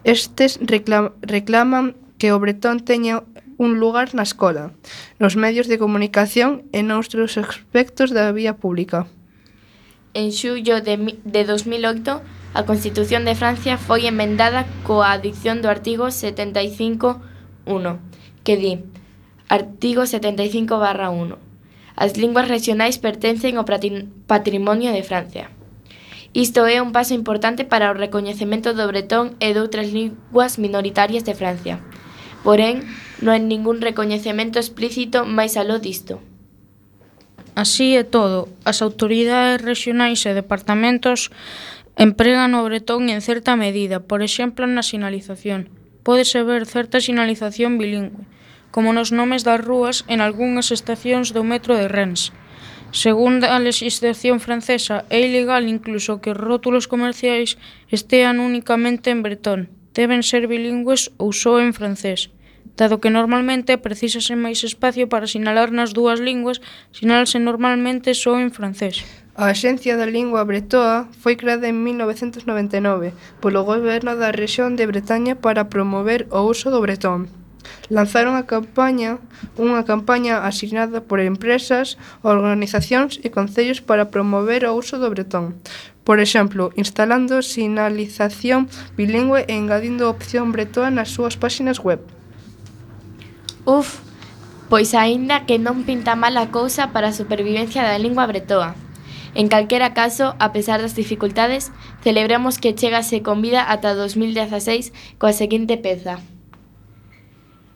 estes 0.03 0.59
reclam 0.59 1.15
reclaman 1.23 1.95
que 2.19 2.35
o 2.35 2.39
bretón 2.43 2.83
teña 2.83 3.23
un 3.55 3.79
lugar 3.79 4.11
na 4.11 4.27
escola, 4.27 4.75
nos 5.23 5.39
medios 5.39 5.71
de 5.71 5.79
comunicación 5.79 6.67
e 6.75 6.83
noutros 6.83 7.39
aspectos 7.39 8.11
da 8.11 8.27
vía 8.35 8.59
pública. 8.59 9.07
En 10.11 10.35
xullo 10.35 10.83
de, 10.83 11.15
de 11.23 11.41
2008, 11.47 12.42
A 12.53 12.65
Constitución 12.69 13.25
de 13.25 13.33
Francia 13.33 13.81
foi 13.81 14.05
emendada 14.05 14.69
coa 14.85 15.09
adición 15.17 15.65
do 15.65 15.73
artigo 15.73 16.13
75.1, 16.13 17.17
que 18.45 18.55
di 18.61 18.77
Artigo 19.49 20.05
75-1 20.05 21.37
As 21.95 22.17
linguas 22.17 22.47
regionais 22.49 23.01
pertencen 23.01 23.57
ao 23.57 23.65
patrimonio 24.25 24.93
de 24.93 25.01
Francia. 25.01 25.49
Isto 26.33 26.65
é 26.65 26.81
un 26.81 26.93
paso 26.93 27.13
importante 27.13 27.65
para 27.65 27.93
o 27.93 27.97
recoñecemento 27.97 28.73
do 28.73 28.85
bretón 28.89 29.37
e 29.41 29.53
doutras 29.53 29.89
linguas 29.93 30.57
minoritarias 30.57 31.25
de 31.25 31.37
Francia. 31.37 31.81
Porén, 32.41 32.85
non 33.21 33.33
hai 33.33 33.41
ningún 33.41 33.81
recoñecemento 33.81 34.57
explícito 34.57 35.25
máis 35.25 35.53
aló 35.57 35.77
disto. 35.77 36.17
Así 37.53 37.93
é 37.93 38.01
todo, 38.01 38.49
as 38.65 38.81
autoridades 38.81 39.61
regionais 39.61 40.25
e 40.25 40.33
departamentos 40.33 41.29
Empregan 41.95 42.57
o 42.57 42.65
bretón 42.65 43.09
en 43.13 43.21
certa 43.21 43.55
medida, 43.55 44.01
por 44.01 44.25
exemplo 44.25 44.65
na 44.65 44.81
sinalización. 44.81 45.69
Pódese 46.01 46.41
ver 46.41 46.65
certa 46.65 46.97
sinalización 46.97 47.77
bilingüe, 47.77 48.25
como 48.73 48.97
nos 48.97 49.13
nomes 49.13 49.45
das 49.45 49.61
rúas 49.61 50.01
en 50.09 50.17
algunhas 50.17 50.73
estacións 50.73 51.37
do 51.37 51.45
metro 51.45 51.77
de 51.77 51.85
Rennes. 51.85 52.33
Segundo 52.89 53.45
a 53.45 53.61
legislación 53.61 54.41
francesa, 54.41 55.05
é 55.13 55.21
ilegal 55.21 55.69
incluso 55.69 56.17
que 56.17 56.33
os 56.33 56.41
rótulos 56.41 56.89
comerciais 56.89 57.61
estean 57.93 58.41
únicamente 58.41 59.13
en 59.13 59.21
bretón. 59.21 59.69
Deben 59.93 60.25
ser 60.25 60.49
bilingües 60.49 61.13
ou 61.21 61.29
só 61.29 61.61
en 61.61 61.77
francés 61.77 62.33
dado 62.75 62.99
que 62.99 63.13
normalmente 63.13 63.77
precisase 63.77 64.33
máis 64.33 64.65
espacio 64.65 65.05
para 65.05 65.29
sinalar 65.29 65.69
nas 65.69 65.93
dúas 65.93 66.17
linguas, 66.17 66.57
sinalase 66.89 67.37
normalmente 67.37 68.17
só 68.17 68.41
en 68.41 68.49
francés. 68.49 69.05
A 69.35 69.49
Axencia 69.49 69.97
da 69.97 70.05
Lingua 70.05 70.45
Bretoa 70.45 71.09
foi 71.17 71.33
creada 71.33 71.65
en 71.65 71.81
1999 71.81 73.17
polo 73.41 73.65
Goberno 73.65 74.13
da 74.13 74.29
Rexión 74.29 74.77
de 74.77 74.85
Bretaña 74.85 75.33
para 75.33 75.73
promover 75.73 76.29
o 76.29 76.45
uso 76.45 76.69
do 76.69 76.77
bretón. 76.85 77.33
Lanzaron 77.89 78.37
a 78.37 78.45
campaña, 78.45 79.17
unha 79.57 79.81
campaña 79.89 80.45
asignada 80.45 81.01
por 81.01 81.17
empresas, 81.17 81.97
organizacións 82.21 83.17
e 83.25 83.33
concellos 83.33 83.81
para 83.81 84.13
promover 84.13 84.69
o 84.69 84.77
uso 84.77 85.01
do 85.01 85.09
bretón. 85.09 85.57
Por 86.05 86.21
exemplo, 86.21 86.69
instalando 86.77 87.41
sinalización 87.41 88.69
bilingüe 88.93 89.49
e 89.49 89.57
engadindo 89.57 90.13
opción 90.13 90.53
bretoa 90.53 90.93
nas 90.93 91.09
súas 91.09 91.41
páxinas 91.41 91.81
web. 91.81 92.05
Uf, 93.65 93.97
pois 94.69 94.93
aínda 94.93 95.49
que 95.49 95.57
non 95.57 95.81
pinta 95.89 96.13
mal 96.13 96.37
a 96.37 96.53
cousa 96.53 96.93
para 96.93 97.09
a 97.09 97.17
supervivencia 97.17 97.81
da 97.81 97.97
lingua 97.97 98.29
bretoa. 98.29 98.77
En 99.35 99.47
calquera 99.47 99.93
caso, 99.93 100.35
a 100.39 100.53
pesar 100.53 100.81
das 100.81 100.95
dificultades, 100.95 101.71
celebramos 102.03 102.59
que 102.59 102.75
chegase 102.75 103.21
con 103.21 103.41
vida 103.41 103.65
ata 103.71 103.95
2016 103.95 104.93
coa 105.17 105.33
seguinte 105.33 105.77
peza. 105.77 106.21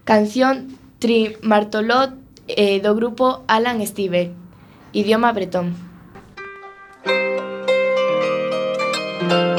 Canción 0.06 0.78
Trimartolot 1.02 2.14
eh, 2.48 2.80
do 2.80 2.94
grupo 2.94 3.44
Alan 3.48 3.82
Steve, 3.86 4.32
idioma 4.94 5.34
bretón. 5.34 5.76
Música 9.28 9.57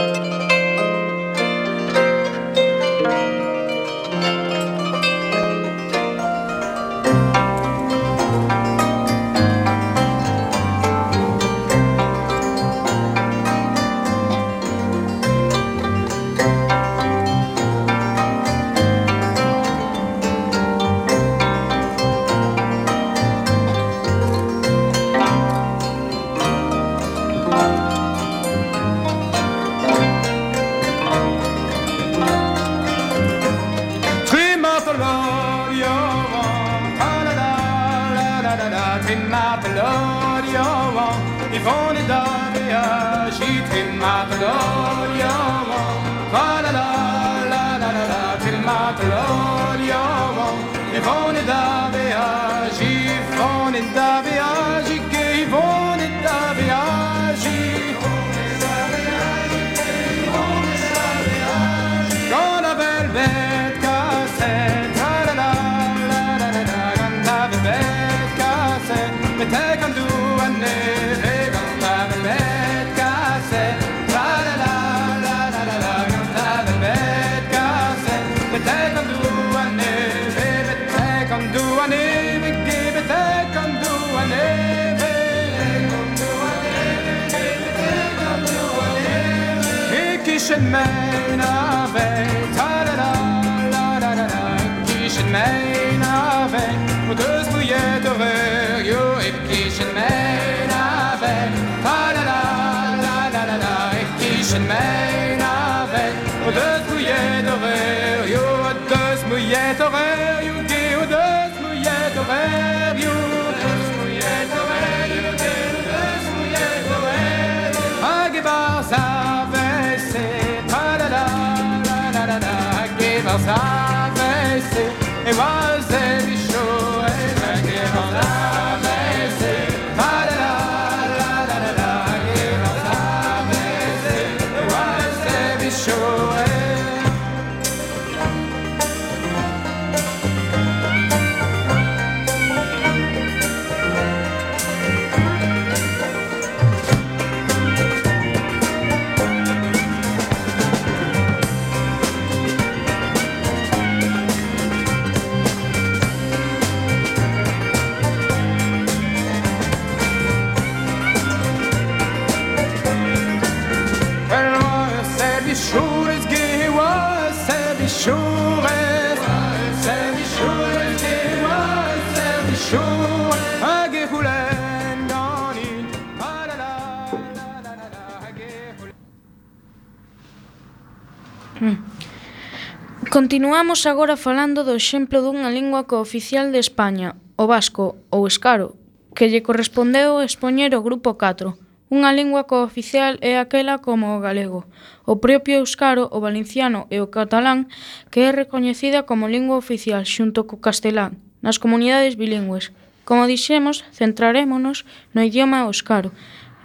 Continuamos 183.19 183.85
agora 183.87 184.17
falando 184.17 184.63
do 184.63 184.79
exemplo 184.79 185.19
dunha 185.19 185.51
lingua 185.51 185.91
cooficial 185.91 186.55
de 186.55 186.63
España, 186.63 187.19
o 187.35 187.51
vasco 187.51 187.99
ou 188.15 188.23
escaro, 188.31 188.79
que 189.11 189.27
lle 189.27 189.43
correspondeu 189.43 190.23
expoñer 190.23 190.71
o 190.79 190.85
grupo 190.87 191.19
4. 191.19 191.59
Unha 191.91 192.15
lingua 192.15 192.47
cooficial 192.47 193.19
é 193.19 193.35
aquela 193.43 193.83
como 193.83 194.15
o 194.15 194.23
galego, 194.23 194.71
o 195.03 195.19
propio 195.19 195.59
euskaro, 195.59 196.07
o 196.15 196.23
valenciano 196.23 196.87
e 196.95 197.03
o 197.03 197.11
catalán, 197.11 197.67
que 198.07 198.23
é 198.23 198.31
recoñecida 198.31 199.03
como 199.03 199.27
lingua 199.27 199.59
oficial 199.59 200.07
xunto 200.07 200.47
co 200.47 200.63
castelán 200.63 201.19
nas 201.43 201.59
comunidades 201.59 202.15
bilingües. 202.15 202.71
Como 203.03 203.27
dixemos, 203.27 203.83
centrarémonos 203.91 204.87
no 205.11 205.27
idioma 205.27 205.67
euskaro, 205.67 206.15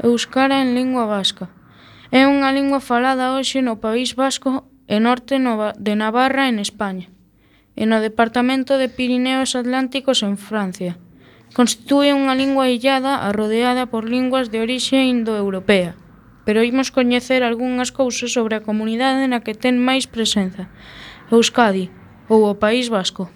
euskara 0.06 0.62
en 0.62 0.78
lingua 0.78 1.10
vasca. 1.10 1.50
É 2.14 2.30
unha 2.30 2.54
lingua 2.54 2.78
falada 2.78 3.34
hoxe 3.34 3.66
no 3.66 3.82
País 3.82 4.14
Vasco 4.14 4.70
e 4.88 5.00
norte 5.00 5.40
de 5.40 5.94
Navarra 5.96 6.50
en 6.52 6.60
España 6.60 7.08
e 7.74 7.90
no 7.90 8.02
departamento 8.02 8.78
de 8.78 8.90
Pirineos 8.90 9.58
Atlánticos 9.58 10.22
en 10.22 10.38
Francia. 10.38 10.98
Constitúe 11.54 12.14
unha 12.14 12.38
lingua 12.38 12.70
illada 12.70 13.26
arrodeada 13.26 13.90
por 13.90 14.06
linguas 14.10 14.50
de 14.50 14.62
orixe 14.62 15.06
indoeuropea, 15.06 15.98
pero 16.46 16.66
imos 16.66 16.90
coñecer 16.90 17.42
algunhas 17.42 17.94
cousas 17.94 18.34
sobre 18.34 18.58
a 18.58 18.66
comunidade 18.66 19.26
na 19.30 19.42
que 19.42 19.58
ten 19.58 19.78
máis 19.82 20.06
presenza, 20.10 20.70
Euskadi 21.30 21.90
ou 22.30 22.46
o 22.50 22.58
País 22.58 22.90
Vasco. 22.90 23.30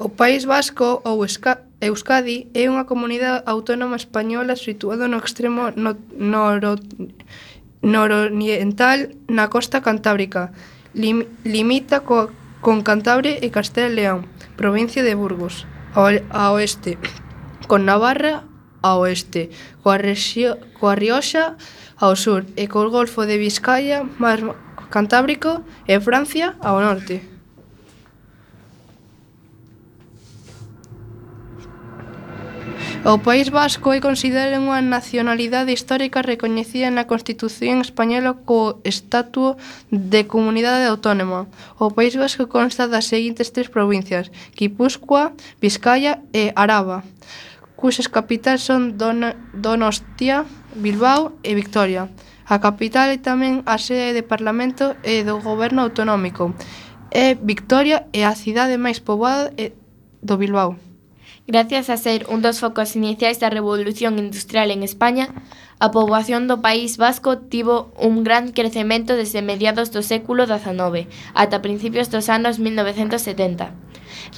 O 0.00 0.08
País 0.08 0.48
Vasco 0.48 1.04
ou 1.04 1.24
Esca 1.24 1.64
Euskadi 1.80 2.48
é 2.52 2.68
unha 2.68 2.84
comunidade 2.84 3.44
autónoma 3.48 3.96
española 3.96 4.52
situada 4.52 5.08
no 5.08 5.16
extremo 5.16 5.72
no, 5.76 5.96
noro, 6.12 6.76
nororiental 7.82 9.14
na 9.28 9.48
costa 9.48 9.80
cantábrica. 9.80 10.52
Lim, 10.94 11.26
limita 11.44 12.00
co, 12.00 12.30
con 12.60 12.82
Cantabria 12.82 13.38
e 13.40 13.48
Castela 13.50 13.88
e 13.88 13.96
León, 13.96 14.26
provincia 14.56 15.02
de 15.02 15.14
Burgos, 15.14 15.64
ao, 15.94 16.10
ao 16.30 16.58
oeste, 16.58 16.98
con 17.70 17.86
Navarra 17.86 18.44
ao 18.82 19.04
oeste, 19.04 19.52
coa, 19.84 20.00
rexio, 20.00 20.56
coa 20.80 20.96
Rioxa 20.96 21.56
ao 22.00 22.16
sur 22.16 22.48
e 22.56 22.64
co 22.66 22.88
Golfo 22.88 23.28
de 23.28 23.36
Vizcaya, 23.36 24.04
mar 24.18 24.40
Cantábrico 24.90 25.62
e 25.86 26.00
Francia 26.00 26.56
ao 26.60 26.80
norte. 26.80 27.39
O 33.02 33.16
País 33.16 33.48
Vasco 33.48 33.96
é 33.96 33.98
considerado 33.98 34.60
unha 34.60 34.84
nacionalidade 34.84 35.72
histórica 35.72 36.20
recoñecida 36.20 36.92
na 36.92 37.08
Constitución 37.08 37.80
española 37.80 38.36
co 38.44 38.76
estatuto 38.84 39.56
de 39.88 40.28
comunidade 40.28 40.84
autónoma. 40.84 41.48
O 41.80 41.88
País 41.96 42.12
Vasco 42.12 42.44
consta 42.52 42.92
das 42.92 43.08
seguintes 43.08 43.56
tres 43.56 43.72
provincias, 43.72 44.28
Guipúzcoa, 44.52 45.32
Vizcaya 45.64 46.20
e 46.36 46.52
Araba, 46.52 47.00
cuxas 47.72 48.12
capitais 48.12 48.68
son 48.68 49.00
Don 49.00 49.32
Donostia, 49.56 50.44
Bilbao 50.76 51.32
e 51.40 51.56
Victoria. 51.56 52.12
A 52.44 52.60
capital 52.60 53.08
é 53.08 53.16
tamén 53.16 53.64
a 53.64 53.80
sede 53.80 54.12
de 54.12 54.28
Parlamento 54.28 54.92
e 55.00 55.24
do 55.24 55.40
Goberno 55.40 55.88
Autonómico. 55.88 56.52
É 57.08 57.32
Victoria 57.32 58.04
e 58.12 58.28
a 58.28 58.36
cidade 58.36 58.76
máis 58.76 59.00
poboada 59.00 59.48
do 59.56 60.36
Bilbao. 60.36 60.89
Gracias 61.50 61.90
a 61.90 61.96
ser 61.96 62.26
un 62.28 62.42
dos 62.42 62.60
focos 62.60 62.94
iniciais 62.94 63.42
da 63.42 63.50
Revolución 63.50 64.22
Industrial 64.22 64.70
en 64.70 64.86
España, 64.86 65.34
a 65.82 65.90
poboación 65.90 66.46
do 66.46 66.62
País 66.62 66.94
Vasco 66.94 67.42
tivo 67.42 67.90
un 67.98 68.22
gran 68.22 68.54
crecemento 68.54 69.18
desde 69.18 69.42
mediados 69.42 69.90
do 69.90 70.06
século 70.06 70.46
XIX 70.46 71.10
ata 71.34 71.58
principios 71.58 72.06
dos 72.06 72.30
anos 72.30 72.62
1970, 72.62 73.74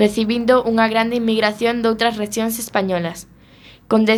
recibindo 0.00 0.64
unha 0.64 0.88
grande 0.88 1.20
inmigración 1.20 1.84
doutras 1.84 2.16
regións 2.16 2.56
españolas. 2.56 3.28
Con 3.92 4.08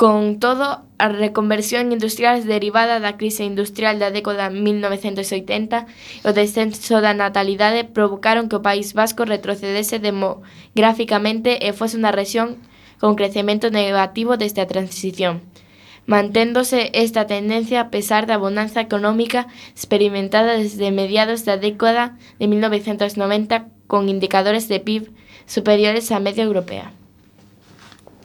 Con 0.00 0.40
todo, 0.40 0.80
a 0.96 1.08
reconversión 1.08 1.92
industrial 1.92 2.46
derivada 2.46 3.04
da 3.04 3.20
crise 3.20 3.44
industrial 3.44 4.00
da 4.00 4.08
década 4.08 4.48
1980 4.48 5.84
e 5.84 6.24
o 6.24 6.32
descenso 6.32 7.04
da 7.04 7.12
natalidade 7.12 7.84
provocaron 7.84 8.48
que 8.48 8.56
o 8.56 8.64
País 8.64 8.96
Vasco 8.96 9.28
retrocedese 9.28 10.00
demográficamente 10.00 11.60
e 11.60 11.76
fose 11.76 12.00
unha 12.00 12.16
rexión 12.16 12.56
con 12.96 13.12
crecemento 13.12 13.68
negativo 13.68 14.40
desta 14.40 14.64
transición, 14.64 15.44
manténdose 16.08 16.88
esta 16.96 17.28
tendencia 17.28 17.84
a 17.84 17.92
pesar 17.92 18.24
da 18.24 18.40
bonanza 18.40 18.80
económica 18.80 19.52
experimentada 19.76 20.56
desde 20.56 20.96
mediados 20.96 21.44
da 21.44 21.60
década 21.60 22.16
de 22.40 22.48
1990 22.48 23.68
con 23.84 24.08
indicadores 24.08 24.64
de 24.64 24.80
PIB 24.80 25.12
superiores 25.44 26.08
á 26.08 26.24
media 26.24 26.48
europea. 26.48 26.96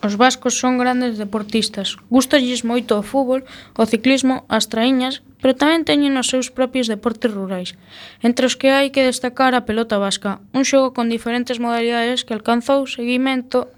Os 0.06 0.22
vascos 0.22 0.54
son 0.62 0.78
grandes 0.78 1.18
deportistas. 1.18 1.98
Gústalles 2.14 2.62
moito 2.62 2.94
o 2.94 3.02
fútbol, 3.02 3.42
o 3.74 3.84
ciclismo, 3.90 4.46
as 4.54 4.70
traíñas, 4.70 5.26
pero 5.42 5.58
tamén 5.58 5.82
teñen 5.82 6.14
os 6.22 6.30
seus 6.30 6.54
propios 6.54 6.86
deportes 6.86 7.34
rurais, 7.34 7.74
entre 8.22 8.46
os 8.46 8.54
que 8.54 8.70
hai 8.70 8.94
que 8.94 9.02
destacar 9.02 9.58
a 9.58 9.66
pelota 9.66 9.98
vasca, 9.98 10.46
un 10.54 10.62
xogo 10.62 10.94
con 10.94 11.10
diferentes 11.10 11.58
modalidades 11.58 12.22
que 12.22 12.38
alcanzou 12.38 12.86
seguimento 12.86 13.74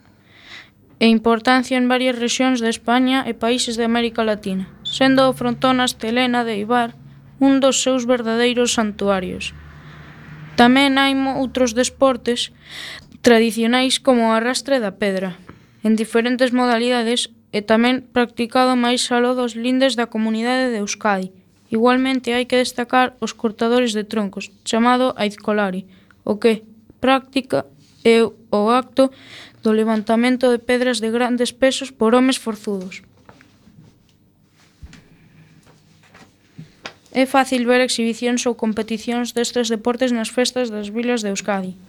e 1.00 1.08
importancia 1.08 1.80
en 1.80 1.88
varias 1.88 2.20
rexións 2.20 2.60
de 2.60 2.76
España 2.76 3.24
e 3.24 3.32
países 3.32 3.80
de 3.80 3.88
América 3.88 4.28
Latina, 4.28 4.68
sendo 4.84 5.32
o 5.32 5.38
frontón 5.38 5.80
astelena 5.80 6.44
de 6.44 6.60
Ibar 6.60 6.92
un 7.40 7.64
dos 7.64 7.80
seus 7.80 8.04
verdadeiros 8.04 8.76
santuarios. 8.76 9.56
Tamén 10.60 11.00
hai 11.00 11.16
outros 11.40 11.72
desportes 11.72 12.52
tradicionais 13.24 14.04
como 14.04 14.28
o 14.28 14.36
arrastre 14.36 14.84
da 14.84 14.92
pedra 14.92 15.47
en 15.88 15.96
diferentes 15.96 16.52
modalidades 16.52 17.32
e 17.56 17.64
tamén 17.64 18.04
practicado 18.12 18.76
máis 18.76 19.08
aló 19.08 19.40
dos 19.40 19.56
lindes 19.56 19.96
da 19.96 20.12
comunidade 20.12 20.68
de 20.68 20.84
Euskadi. 20.84 21.32
Igualmente 21.72 22.36
hai 22.36 22.44
que 22.44 22.60
destacar 22.60 23.16
os 23.24 23.32
cortadores 23.32 23.96
de 23.96 24.04
troncos, 24.04 24.52
chamado 24.68 25.16
aizcolari, 25.16 25.88
o 26.28 26.36
que 26.36 26.68
práctica 27.00 27.64
é 28.04 28.20
o 28.20 28.62
acto 28.68 29.16
do 29.64 29.72
levantamento 29.72 30.52
de 30.52 30.60
pedras 30.60 31.00
de 31.00 31.08
grandes 31.08 31.56
pesos 31.56 31.88
por 31.88 32.12
homes 32.12 32.36
forzudos. 32.36 33.00
É 37.16 37.24
fácil 37.24 37.64
ver 37.64 37.80
exhibicións 37.80 38.44
ou 38.44 38.60
competicións 38.60 39.32
destes 39.32 39.72
deportes 39.72 40.12
nas 40.12 40.28
festas 40.28 40.68
das 40.68 40.92
vilas 40.92 41.24
de 41.24 41.32
Euskadi. 41.32 41.80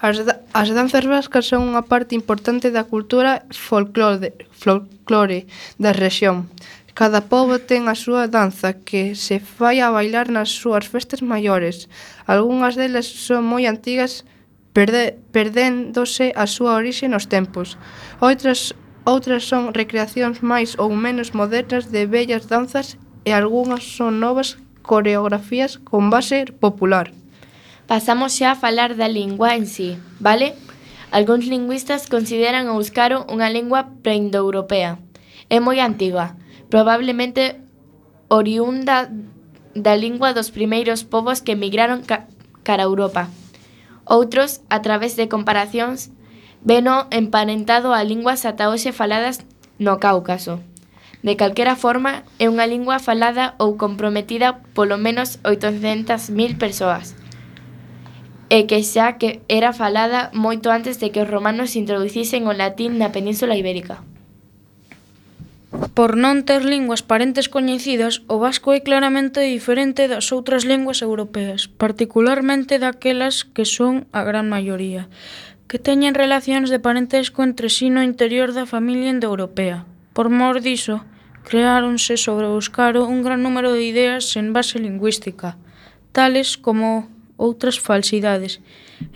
As, 0.00 0.16
as 0.56 0.68
danzas 0.72 1.04
vascas 1.04 1.44
son 1.44 1.68
unha 1.68 1.84
parte 1.84 2.16
importante 2.16 2.72
da 2.72 2.88
cultura 2.88 3.44
folclore, 3.52 4.32
folclore 4.48 5.44
da 5.76 5.92
rexión. 5.92 6.48
Cada 6.96 7.20
pobo 7.28 7.60
ten 7.60 7.84
a 7.84 7.92
súa 7.92 8.24
danza 8.24 8.80
que 8.80 9.12
se 9.12 9.44
fai 9.44 9.84
a 9.84 9.92
bailar 9.92 10.32
nas 10.32 10.56
súas 10.56 10.88
festas 10.88 11.20
maiores. 11.20 11.92
Algúnas 12.24 12.80
delas 12.80 13.04
son 13.04 13.44
moi 13.44 13.68
antigas 13.68 14.24
perde, 14.72 15.20
perdéndose 15.36 16.32
a 16.32 16.48
súa 16.48 16.80
orixe 16.80 17.04
nos 17.04 17.28
tempos. 17.28 17.76
Outras 18.24 18.72
outras 19.04 19.44
son 19.44 19.76
recreacións 19.76 20.40
máis 20.40 20.80
ou 20.80 20.88
menos 20.96 21.36
modernas 21.36 21.92
de 21.92 22.08
bellas 22.08 22.48
danzas 22.48 22.96
e 23.28 23.36
algunhas 23.36 23.84
son 23.84 24.16
novas 24.16 24.56
coreografías 24.80 25.76
con 25.76 26.08
base 26.08 26.48
popular. 26.56 27.19
Pasamos 27.90 28.38
xa 28.38 28.54
a 28.54 28.54
falar 28.54 28.94
da 28.94 29.10
lingua 29.10 29.58
en 29.58 29.66
sí, 29.66 29.98
vale? 30.22 30.54
Algúns 31.10 31.50
lingüistas 31.50 32.06
consideran 32.06 32.70
o 32.70 32.78
euskaro 32.78 33.26
unha 33.26 33.50
lingua 33.50 33.98
preindoeuropea. 34.06 35.02
É 35.50 35.58
moi 35.58 35.82
antiga, 35.82 36.38
probablemente 36.70 37.58
oriunda 38.30 39.10
da 39.74 39.98
lingua 39.98 40.30
dos 40.30 40.54
primeiros 40.54 41.02
povos 41.02 41.42
que 41.42 41.58
emigraron 41.58 42.06
ca 42.06 42.30
cara 42.62 42.86
a 42.86 42.90
Europa. 42.94 43.26
Outros, 44.06 44.62
a 44.70 44.86
través 44.86 45.18
de 45.18 45.26
comparacións, 45.26 46.14
veno 46.62 47.10
emparentado 47.10 47.90
a 47.90 48.06
linguas 48.06 48.46
ata 48.46 48.70
hoxe 48.70 48.94
faladas 48.94 49.42
no 49.82 49.98
Cáucaso. 49.98 50.62
De 51.26 51.34
calquera 51.34 51.74
forma, 51.74 52.22
é 52.38 52.46
unha 52.46 52.70
lingua 52.70 53.02
falada 53.02 53.58
ou 53.58 53.74
comprometida 53.74 54.62
polo 54.78 54.94
menos 54.94 55.42
800.000 55.42 56.54
persoas 56.54 57.18
e 58.50 58.66
que 58.66 58.82
xa 58.82 59.14
que 59.16 59.40
era 59.46 59.70
falada 59.70 60.34
moito 60.34 60.74
antes 60.74 60.98
de 60.98 61.14
que 61.14 61.22
os 61.22 61.30
romanos 61.30 61.78
introducisen 61.78 62.50
o 62.50 62.52
latín 62.52 62.98
na 62.98 63.14
Península 63.14 63.54
Ibérica. 63.54 64.02
Por 65.94 66.18
non 66.18 66.42
ter 66.42 66.66
linguas 66.66 67.06
parentes 67.06 67.46
coñecidas, 67.46 68.26
o 68.26 68.42
vasco 68.42 68.74
é 68.74 68.82
claramente 68.82 69.38
diferente 69.38 70.10
das 70.10 70.34
outras 70.34 70.66
linguas 70.66 70.98
europeas, 70.98 71.70
particularmente 71.70 72.82
daquelas 72.82 73.46
que 73.46 73.62
son 73.62 74.10
a 74.10 74.26
gran 74.26 74.50
maioría, 74.50 75.06
que 75.70 75.78
teñen 75.78 76.18
relacións 76.18 76.74
de 76.74 76.82
parentesco 76.82 77.46
entre 77.46 77.70
si 77.70 77.86
sí 77.86 77.94
no 77.94 78.02
interior 78.02 78.50
da 78.50 78.66
familia 78.66 79.14
indoeuropea. 79.14 79.86
Por 80.10 80.26
mor 80.26 80.58
diso, 80.58 81.06
creáronse 81.46 82.18
sobre 82.18 82.50
o 82.50 82.58
buscaro 82.58 83.06
un 83.06 83.22
gran 83.22 83.46
número 83.46 83.70
de 83.70 83.86
ideas 83.86 84.34
en 84.34 84.50
base 84.50 84.82
lingüística, 84.82 85.54
tales 86.10 86.58
como 86.58 87.06
outras 87.40 87.80
falsidades. 87.80 88.60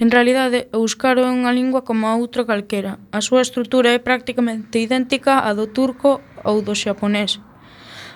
En 0.00 0.08
realidade, 0.08 0.72
o 0.72 0.88
euskaro 0.88 1.20
é 1.28 1.30
unha 1.30 1.52
lingua 1.52 1.84
como 1.84 2.08
a 2.08 2.16
outra 2.16 2.48
calquera. 2.48 2.96
A 3.12 3.20
súa 3.20 3.44
estrutura 3.44 3.92
é 3.92 4.00
prácticamente 4.00 4.80
idéntica 4.80 5.44
á 5.44 5.52
do 5.52 5.68
turco 5.68 6.24
ou 6.48 6.64
do 6.64 6.72
xaponés. 6.72 7.36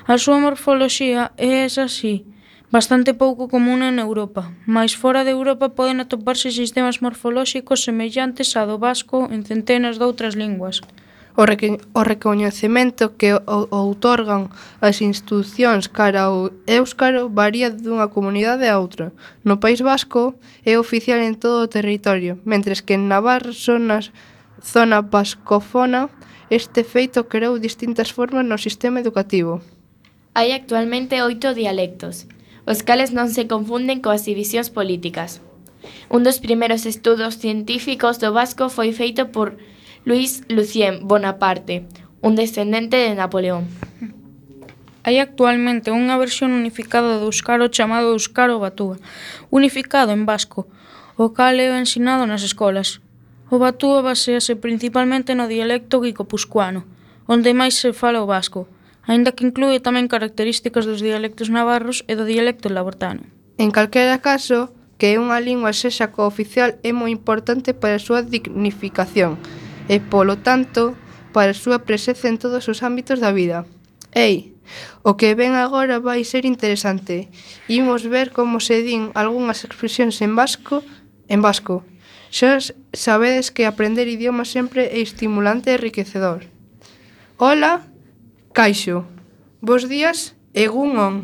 A 0.09 0.17
súa 0.17 0.41
morfoloxía 0.41 1.37
é 1.37 1.69
esa 1.69 1.87
sí, 1.93 2.25
bastante 2.73 3.13
pouco 3.13 3.53
común 3.53 3.85
en 3.85 4.01
Europa, 4.01 4.53
mas 4.65 4.97
fora 4.97 5.25
de 5.25 5.33
Europa 5.37 5.77
poden 5.77 6.01
atoparse 6.01 6.49
sistemas 6.49 7.05
morfolóxicos 7.05 7.85
semellantes 7.85 8.57
á 8.57 8.65
do 8.65 8.81
vasco 8.81 9.29
en 9.29 9.45
centenas 9.45 10.01
de 10.01 10.05
outras 10.09 10.33
linguas 10.33 10.81
o, 11.39 11.47
reque, 11.47 11.79
o 11.95 12.03
recoñecemento 12.03 13.15
que 13.15 13.31
o, 13.31 13.71
outorgan 13.71 14.51
as 14.83 14.99
institucións 14.99 15.87
cara 15.87 16.27
ao 16.27 16.51
Éuscaro 16.67 17.31
varía 17.31 17.71
dunha 17.71 18.11
comunidade 18.11 18.67
a 18.67 18.83
outra. 18.83 19.15
No 19.47 19.63
País 19.63 19.79
Vasco 19.79 20.35
é 20.67 20.75
oficial 20.75 21.23
en 21.23 21.39
todo 21.39 21.63
o 21.63 21.71
territorio, 21.71 22.43
mentres 22.43 22.83
que 22.83 22.99
en 22.99 23.07
Navarra 23.07 23.55
zonas 23.55 24.11
zona 24.59 24.99
vascofona 25.07 26.11
este 26.51 26.83
feito 26.83 27.31
creou 27.31 27.63
distintas 27.63 28.11
formas 28.11 28.43
no 28.43 28.59
sistema 28.59 28.99
educativo. 28.99 29.63
Hai 30.35 30.51
actualmente 30.51 31.23
oito 31.23 31.55
dialectos, 31.55 32.27
os 32.67 32.83
cales 32.83 33.15
non 33.15 33.31
se 33.31 33.47
confunden 33.47 34.03
coas 34.03 34.27
divisións 34.27 34.75
políticas. 34.75 35.39
Un 36.11 36.27
dos 36.27 36.43
primeiros 36.43 36.83
estudos 36.83 37.39
científicos 37.39 38.19
do 38.19 38.35
vasco 38.35 38.67
foi 38.67 38.91
feito 38.91 39.31
por 39.31 39.55
Luis 40.09 40.43
Lucien 40.49 41.07
Bonaparte, 41.07 41.85
un 42.23 42.35
descendente 42.35 42.97
de 42.97 43.15
Napoleón. 43.15 43.69
Hai 45.05 45.21
actualmente 45.21 45.93
unha 45.93 46.17
versión 46.17 46.57
unificada 46.57 47.21
do 47.21 47.29
Euskaro 47.29 47.69
chamado 47.69 48.17
Euskaro 48.17 48.57
Batúa, 48.57 48.97
unificado 49.53 50.17
en 50.17 50.25
vasco, 50.25 50.65
o 51.21 51.37
cal 51.37 51.61
é 51.61 51.69
ensinado 51.77 52.25
nas 52.25 52.41
escolas. 52.41 53.05
O 53.53 53.61
Batúa 53.61 54.01
basease 54.01 54.57
principalmente 54.57 55.37
no 55.37 55.45
dialecto 55.45 56.01
guicopuscuano, 56.01 56.89
onde 57.29 57.53
máis 57.53 57.77
se 57.77 57.93
fala 57.93 58.25
o 58.25 58.31
vasco, 58.33 58.65
aínda 59.05 59.37
que 59.37 59.45
inclúe 59.45 59.77
tamén 59.85 60.09
características 60.09 60.89
dos 60.89 61.05
dialectos 61.05 61.53
navarros 61.53 62.01
e 62.09 62.17
do 62.17 62.25
dialecto 62.25 62.73
labortano. 62.73 63.29
En 63.61 63.69
calquera 63.77 64.25
caso, 64.25 64.73
que 64.97 65.21
unha 65.21 65.37
lingua 65.37 65.77
sexa 65.77 66.17
cooficial 66.17 66.81
é 66.81 66.97
moi 66.97 67.13
importante 67.13 67.77
para 67.77 68.01
a 68.01 68.05
súa 68.07 68.25
dignificación, 68.25 69.37
e, 69.89 69.99
polo 69.99 70.39
tanto, 70.45 70.95
para 71.33 71.53
a 71.53 71.59
súa 71.59 71.83
presenza 71.83 72.29
en 72.29 72.37
todos 72.37 72.69
os 72.69 72.85
ámbitos 72.85 73.19
da 73.19 73.33
vida. 73.33 73.65
Ei, 74.13 74.57
o 75.03 75.17
que 75.17 75.35
ven 75.35 75.57
agora 75.57 76.01
vai 76.01 76.25
ser 76.25 76.45
interesante. 76.45 77.29
Imos 77.69 78.05
ver 78.05 78.33
como 78.33 78.61
se 78.61 78.85
din 78.85 79.13
algunhas 79.17 79.65
expresións 79.65 80.21
en 80.21 80.37
vasco, 80.37 80.85
en 81.29 81.41
vasco. 81.41 81.85
Xa 82.29 82.61
sabedes 82.93 83.49
que 83.49 83.65
aprender 83.65 84.05
idiomas 84.09 84.53
sempre 84.53 84.93
é 84.93 85.01
estimulante 85.01 85.73
e 85.73 85.77
enriquecedor. 85.81 86.45
Ola, 87.41 87.89
caixo. 88.53 89.09
Bos 89.65 89.89
días, 89.89 90.37
egun 90.53 91.01
on. 91.01 91.15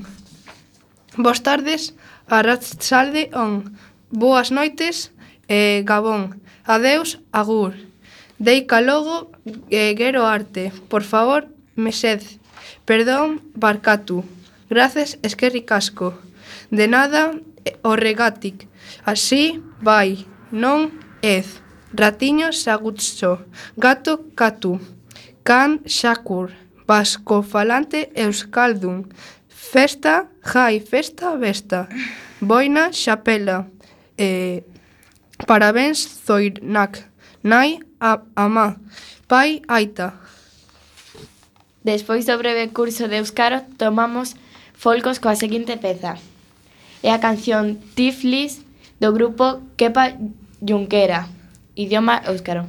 Bos 1.20 1.44
tardes, 1.44 1.92
arratsalde 2.26 3.28
on. 3.36 3.76
Boas 4.08 4.48
noites, 4.48 5.12
e 5.48 5.84
gabón. 5.84 6.40
Adeus, 6.64 7.20
agur. 7.32 7.76
Deica 8.38 8.80
logo 8.80 9.30
eh, 9.70 9.92
e 9.92 9.94
gero 9.96 10.26
arte. 10.26 10.72
Por 10.88 11.02
favor, 11.02 11.48
mesed. 11.76 12.22
Perdón, 12.84 13.40
barcatu. 13.54 14.24
Gracias, 14.68 15.18
esquerri 15.22 15.62
casco. 15.62 16.18
De 16.70 16.88
nada, 16.88 17.32
eh, 17.64 17.76
o 17.82 17.96
regatic. 17.96 18.68
Así, 19.04 19.62
vai. 19.80 20.26
Non, 20.50 20.90
ez. 21.22 21.60
Ratiño 21.92 22.52
sagutso. 22.52 23.46
Gato, 23.76 24.26
catu. 24.34 24.80
Can, 25.44 25.80
xakur. 25.86 26.50
Vasco 26.86 27.42
falante, 27.42 28.10
euskaldun. 28.14 29.08
Festa, 29.48 30.28
jai, 30.42 30.80
festa, 30.80 31.36
besta. 31.36 31.88
Boina, 32.40 32.92
xapela. 32.92 33.66
Eh, 34.18 34.64
parabéns, 35.46 35.98
zoirnac. 36.26 37.13
Nai, 37.44 37.78
a, 38.00 38.22
ama, 38.34 38.80
Pai, 39.28 39.60
aita. 39.68 40.14
Despois 41.84 42.24
do 42.24 42.38
breve 42.38 42.72
curso 42.72 43.06
de 43.06 43.20
Euskaro, 43.20 43.60
tomamos 43.76 44.32
folcos 44.72 45.20
coa 45.20 45.36
seguinte 45.36 45.76
peza. 45.76 46.16
É 47.04 47.12
a 47.12 47.20
canción 47.20 47.76
Tiflis 47.92 48.64
do 48.96 49.12
grupo 49.12 49.60
Kepa 49.76 50.16
Junquera, 50.64 51.28
idioma 51.76 52.24
euskaro. 52.24 52.64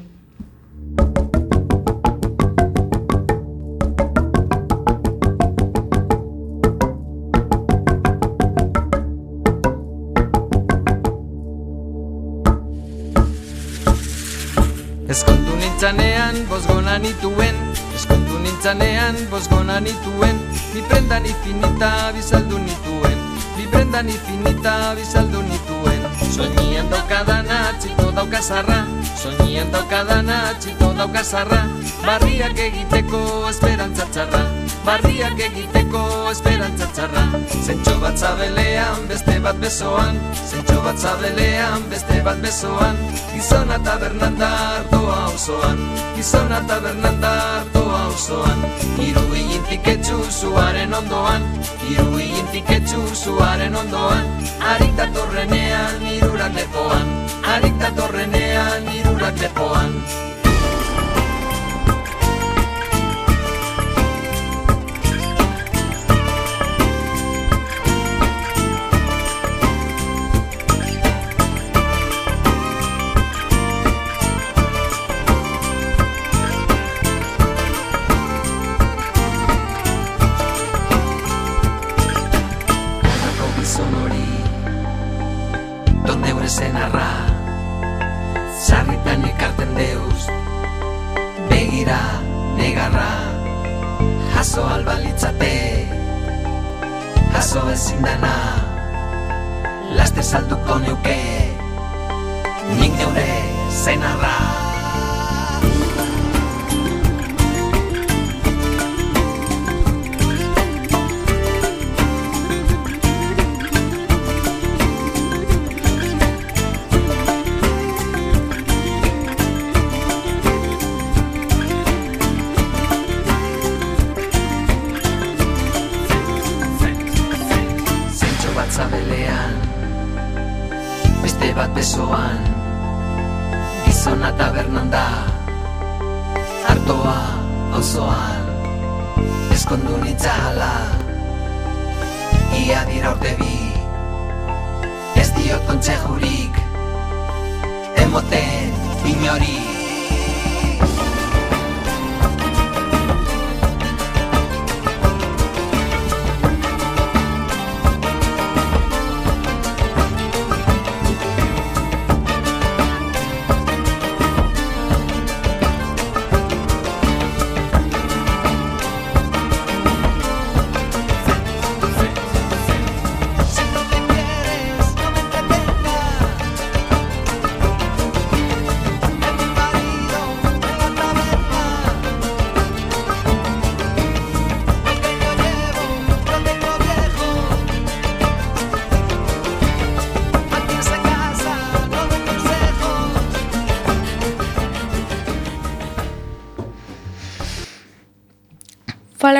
Eskontu 15.15 15.55
nintzanean, 15.55 16.41
bosgona 16.49 16.97
nituen 16.99 17.55
Eskontu 17.95 18.35
nintzanean, 18.43 19.15
bosgona 19.31 19.79
nituen 19.79 20.41
Ni 20.73 20.81
prenda 20.89 21.19
ni 21.23 21.31
finita, 21.43 22.11
bizaldu 22.11 22.59
nituen. 22.59 23.15
Ni 23.55 23.63
prenda 23.71 24.01
ni 24.03 24.11
finita, 24.11 24.91
bizaldu 24.97 25.39
nituen. 25.47 26.03
Soñian 26.35 26.89
daukadana, 26.91 27.61
txito 27.79 28.11
daukazarra 28.11 28.83
Soñian 29.15 29.71
daukadana, 29.71 30.51
txito 30.59 30.91
daukazarra 30.99 31.63
Barriak 32.03 32.59
egiteko 32.67 33.47
esperantza 33.53 34.11
txarra 34.11 34.43
Barriak 34.85 35.39
egiteko 35.41 35.99
esperantza 36.29 36.85
txarra. 36.93 37.21
Zentxo 37.65 37.95
bat 38.03 38.19
zabelean, 38.21 39.07
beste 39.09 39.33
bat 39.41 39.57
besoan. 39.57 40.19
Zentxo 40.37 40.75
bat 40.85 40.99
zabelean, 41.01 41.87
beste 41.89 42.19
bat 42.27 42.37
besoan. 42.43 42.99
Gizona 43.31 43.79
eta 43.81 43.95
Bernandar 44.03 44.85
doa 44.91 45.23
osoan. 45.31 45.81
Gizona 46.17 46.59
eta 46.61 46.77
Bernandar 46.83 47.65
doa 47.73 48.03
osoan. 48.11 48.61
Iru 49.07 49.25
hilintik 49.33 49.89
etxu 49.95 50.19
zuaren 50.29 50.93
ondoan. 50.99 51.49
Iru 51.89 52.21
hilintik 52.21 52.69
etxu 52.77 53.01
zuaren 53.23 53.79
ondoan. 53.81 54.29
Arik 54.75 54.93
datorrenean 55.01 56.05
irurak 56.13 56.61
lepoan. 56.61 57.11
Arik 57.57 57.81
datorrenean 57.81 58.93
irurak 59.01 59.41
lepoan 59.47 59.99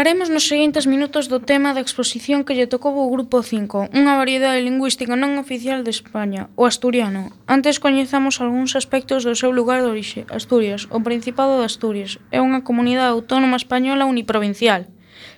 Falaremos 0.05 0.29
nos 0.29 0.45
seguintes 0.45 0.85
minutos 0.85 1.25
do 1.33 1.41
tema 1.41 1.73
da 1.73 1.81
exposición 1.81 2.45
que 2.45 2.53
lle 2.53 2.69
tocou 2.69 2.93
o 2.93 3.09
Grupo 3.09 3.41
5, 3.41 3.89
unha 3.89 4.13
variedade 4.21 4.61
lingüística 4.61 5.17
non 5.17 5.41
oficial 5.41 5.81
de 5.81 5.89
España, 5.89 6.45
o 6.53 6.69
asturiano. 6.69 7.33
Antes 7.49 7.81
coñezamos 7.81 8.37
algúns 8.37 8.77
aspectos 8.77 9.25
do 9.25 9.33
seu 9.33 9.49
lugar 9.49 9.81
de 9.81 9.89
orixe, 9.89 10.29
Asturias, 10.29 10.85
o 10.93 11.01
Principado 11.01 11.57
de 11.57 11.65
Asturias. 11.65 12.21
É 12.29 12.37
unha 12.37 12.61
comunidade 12.61 13.17
autónoma 13.17 13.57
española 13.57 14.05
uniprovincial. 14.05 14.85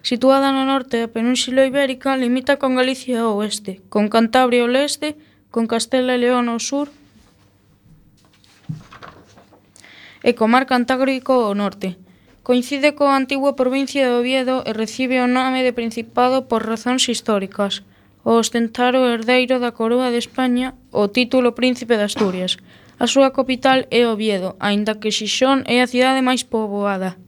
Situada 0.03 0.51
no 0.51 0.67
norte 0.67 0.99
da 0.99 1.07
Península 1.07 1.63
Ibérica, 1.63 2.19
limita 2.19 2.59
con 2.59 2.75
Galicia 2.75 3.23
ao 3.23 3.39
oeste, 3.39 3.79
con 3.87 4.11
Cantabria 4.11 4.67
ao 4.67 4.73
leste, 4.75 5.15
con 5.47 5.71
Castela 5.71 6.11
e 6.11 6.19
León 6.19 6.51
ao 6.51 6.59
sur, 6.59 6.91
e 10.27 10.35
co 10.35 10.51
Mar 10.51 10.67
Cantábrico 10.67 11.47
ao 11.47 11.55
norte. 11.55 11.95
Coincide 12.47 12.95
coa 12.95 13.19
antigua 13.19 13.59
provincia 13.59 14.07
de 14.07 14.15
Oviedo 14.15 14.63
e 14.63 14.71
recibe 14.71 15.19
o 15.19 15.27
nome 15.27 15.67
de 15.67 15.75
Principado 15.75 16.47
por 16.47 16.63
razóns 16.63 17.11
históricas. 17.11 17.83
O 18.23 18.39
ostentar 18.39 18.95
o 18.95 19.03
herdeiro 19.03 19.59
da 19.59 19.75
Coroa 19.75 20.15
de 20.15 20.19
España 20.23 20.71
o 20.95 21.11
título 21.11 21.59
Príncipe 21.59 21.99
de 21.99 22.07
Asturias. 22.07 22.55
A 23.03 23.05
súa 23.11 23.35
capital 23.35 23.83
é 23.91 24.07
Oviedo, 24.07 24.55
aínda 24.63 24.95
que 24.95 25.11
Xixón 25.11 25.67
é 25.67 25.83
a 25.83 25.91
cidade 25.91 26.23
máis 26.23 26.47
poboada. 26.47 27.19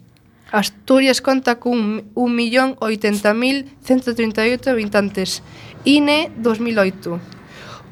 Asturias 0.56 1.20
conta 1.20 1.60
cun 1.60 2.16
1.080.138 2.16 4.72
habitantes. 4.72 5.44
INE 5.84 6.32
2008 6.40 7.39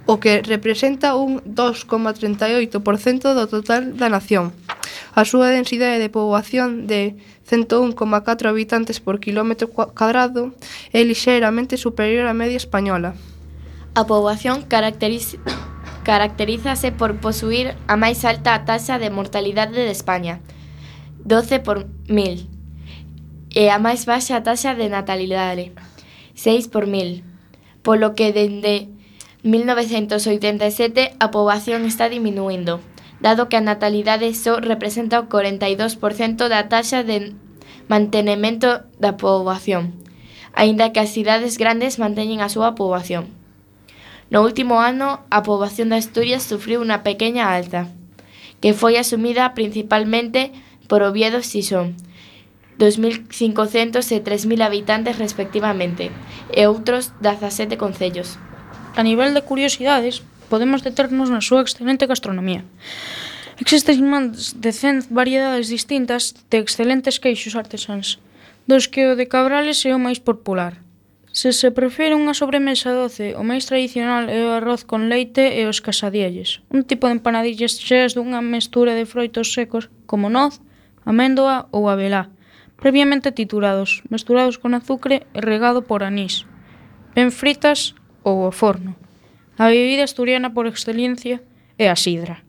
o 0.07 0.19
que 0.23 0.41
representa 0.41 1.13
un 1.13 1.43
2,38% 1.43 3.35
do 3.35 3.45
total 3.51 3.93
da 3.99 4.07
nación. 4.07 4.55
A 5.13 5.27
súa 5.27 5.51
densidade 5.51 5.99
de 5.99 6.07
poboación 6.09 6.87
de 6.87 7.19
101,4 7.45 8.47
habitantes 8.47 9.03
por 9.03 9.19
kilómetro 9.19 9.67
cadrado 9.93 10.55
é 10.95 11.03
lixeiramente 11.03 11.75
superior 11.75 12.25
á 12.25 12.33
media 12.33 12.55
española. 12.55 13.13
A 13.99 14.07
poboación 14.07 14.63
caracterízase 16.07 16.91
por 16.95 17.19
posuir 17.19 17.75
a 17.91 17.99
máis 17.99 18.23
alta 18.23 18.63
taxa 18.63 18.95
de 19.01 19.11
mortalidade 19.11 19.75
de 19.75 19.91
España, 19.91 20.39
12 21.27 21.59
por 21.59 21.83
mil, 22.07 22.47
e 23.51 23.67
a 23.73 23.81
máis 23.81 24.07
baixa 24.07 24.39
taxa 24.39 24.71
de 24.71 24.87
natalidade, 24.87 25.75
6 26.37 26.71
por 26.71 26.87
mil, 26.87 27.27
polo 27.83 28.15
que 28.15 28.31
dende 28.31 28.87
1987 29.47 31.15
a 31.23 31.31
poboación 31.31 31.85
está 31.85 32.09
diminuindo, 32.09 32.81
dado 33.23 33.47
que 33.47 33.55
a 33.55 33.63
natalidade 33.63 34.35
só 34.35 34.59
representa 34.59 35.23
o 35.23 35.31
42% 35.31 36.51
da 36.51 36.67
taxa 36.67 37.07
de 37.07 37.31
mantenemento 37.87 38.83
da 38.99 39.15
poboación, 39.15 39.95
aínda 40.51 40.91
que 40.91 40.99
as 40.99 41.15
cidades 41.15 41.55
grandes 41.55 41.95
manteñen 41.95 42.43
a 42.43 42.51
súa 42.51 42.75
poboación. 42.75 43.31
No 44.27 44.43
último 44.43 44.83
ano, 44.83 45.23
a 45.31 45.39
poboación 45.47 45.95
de 45.95 46.03
Asturias 46.03 46.43
sufriu 46.43 46.83
unha 46.83 47.07
pequena 47.07 47.55
alta, 47.55 47.87
que 48.59 48.75
foi 48.75 48.99
asumida 48.99 49.55
principalmente 49.55 50.51
por 50.91 51.07
Oviedo 51.07 51.39
e 51.39 51.47
Sison, 51.47 51.95
2.500 52.83 53.31
e 54.11 54.19
3.000 54.19 54.59
habitantes 54.59 55.15
respectivamente, 55.15 56.11
e 56.51 56.67
outros 56.67 57.15
17 57.23 57.79
concellos 57.79 58.35
a 58.97 59.05
nivel 59.05 59.37
de 59.37 59.45
curiosidades, 59.45 60.25
podemos 60.49 60.81
deternos 60.81 61.29
na 61.29 61.45
súa 61.45 61.61
excelente 61.61 62.09
gastronomía. 62.09 62.65
Existen 63.61 64.01
máis 64.09 64.57
de 64.57 64.73
100 64.73 65.13
variedades 65.13 65.69
distintas 65.69 66.33
de 66.49 66.57
excelentes 66.57 67.21
queixos 67.21 67.53
artesáns, 67.53 68.17
dos 68.65 68.89
que 68.89 69.05
o 69.05 69.13
de 69.13 69.29
Cabrales 69.29 69.85
é 69.85 69.93
o 69.93 70.01
máis 70.01 70.17
popular. 70.17 70.81
Se 71.29 71.53
se 71.53 71.69
prefere 71.69 72.17
unha 72.17 72.33
sobremesa 72.33 72.89
doce, 72.89 73.37
o 73.37 73.45
máis 73.45 73.69
tradicional 73.69 74.25
é 74.33 74.41
o 74.41 74.57
arroz 74.57 74.81
con 74.81 75.05
leite 75.13 75.45
e 75.53 75.69
os 75.69 75.77
casadielles, 75.77 76.65
un 76.73 76.81
tipo 76.81 77.05
de 77.05 77.21
empanadillas 77.21 77.77
cheas 77.77 78.17
dunha 78.17 78.41
mestura 78.41 78.97
de 78.97 79.05
froitos 79.05 79.53
secos 79.53 79.93
como 80.09 80.33
noz, 80.33 80.57
améndoa 81.05 81.69
ou 81.69 81.85
abelá, 81.85 82.33
previamente 82.81 83.29
titurados, 83.29 84.01
mesturados 84.09 84.57
con 84.57 84.73
azucre 84.73 85.29
e 85.37 85.41
regado 85.41 85.85
por 85.85 86.01
anís. 86.01 86.49
Ben 87.13 87.29
fritas, 87.29 87.93
ou 88.27 88.43
o 88.43 88.51
forno. 88.51 88.91
A 89.55 89.71
bebida 89.71 90.03
asturiana 90.03 90.51
por 90.51 90.67
excelencia 90.67 91.39
é 91.79 91.87
a 91.87 91.95
sidra. 91.95 92.43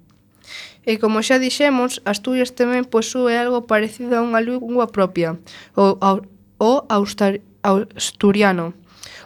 E 0.82 0.98
como 0.98 1.22
xa 1.22 1.38
dixemos, 1.38 2.02
Asturias 2.02 2.50
tamén 2.50 2.82
posúe 2.88 3.36
algo 3.38 3.68
parecido 3.70 4.18
a 4.18 4.24
unha 4.24 4.42
lingua 4.42 4.90
propia, 4.90 5.38
o, 5.78 5.94
o 6.58 6.72
austar, 6.90 7.38
asturiano, 7.62 8.74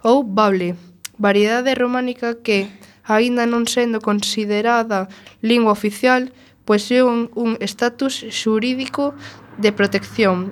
ou 0.05 0.21
bable, 0.27 0.77
variedade 1.17 1.73
románica 1.79 2.37
que, 2.43 2.69
aínda 3.07 3.47
non 3.47 3.65
sendo 3.71 4.03
considerada 4.03 5.07
lingua 5.41 5.73
oficial, 5.73 6.35
pois 6.67 6.91
é 6.91 7.01
un, 7.07 7.31
un 7.39 7.55
estatus 7.63 8.27
xurídico 8.31 9.15
de 9.59 9.71
protección 9.71 10.51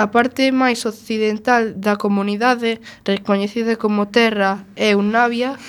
A 0.00 0.08
parte 0.08 0.48
máis 0.48 0.88
occidental 0.88 1.76
da 1.76 2.00
comunidade, 2.00 2.80
recoñecida 3.04 3.76
como 3.76 4.08
Terra 4.08 4.64
e 4.72 4.96
Unavia, 4.96 5.60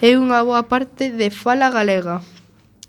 é 0.00 0.16
unha 0.16 0.40
boa 0.40 0.64
parte 0.72 1.12
de 1.12 1.28
fala 1.28 1.68
galega. 1.68 2.24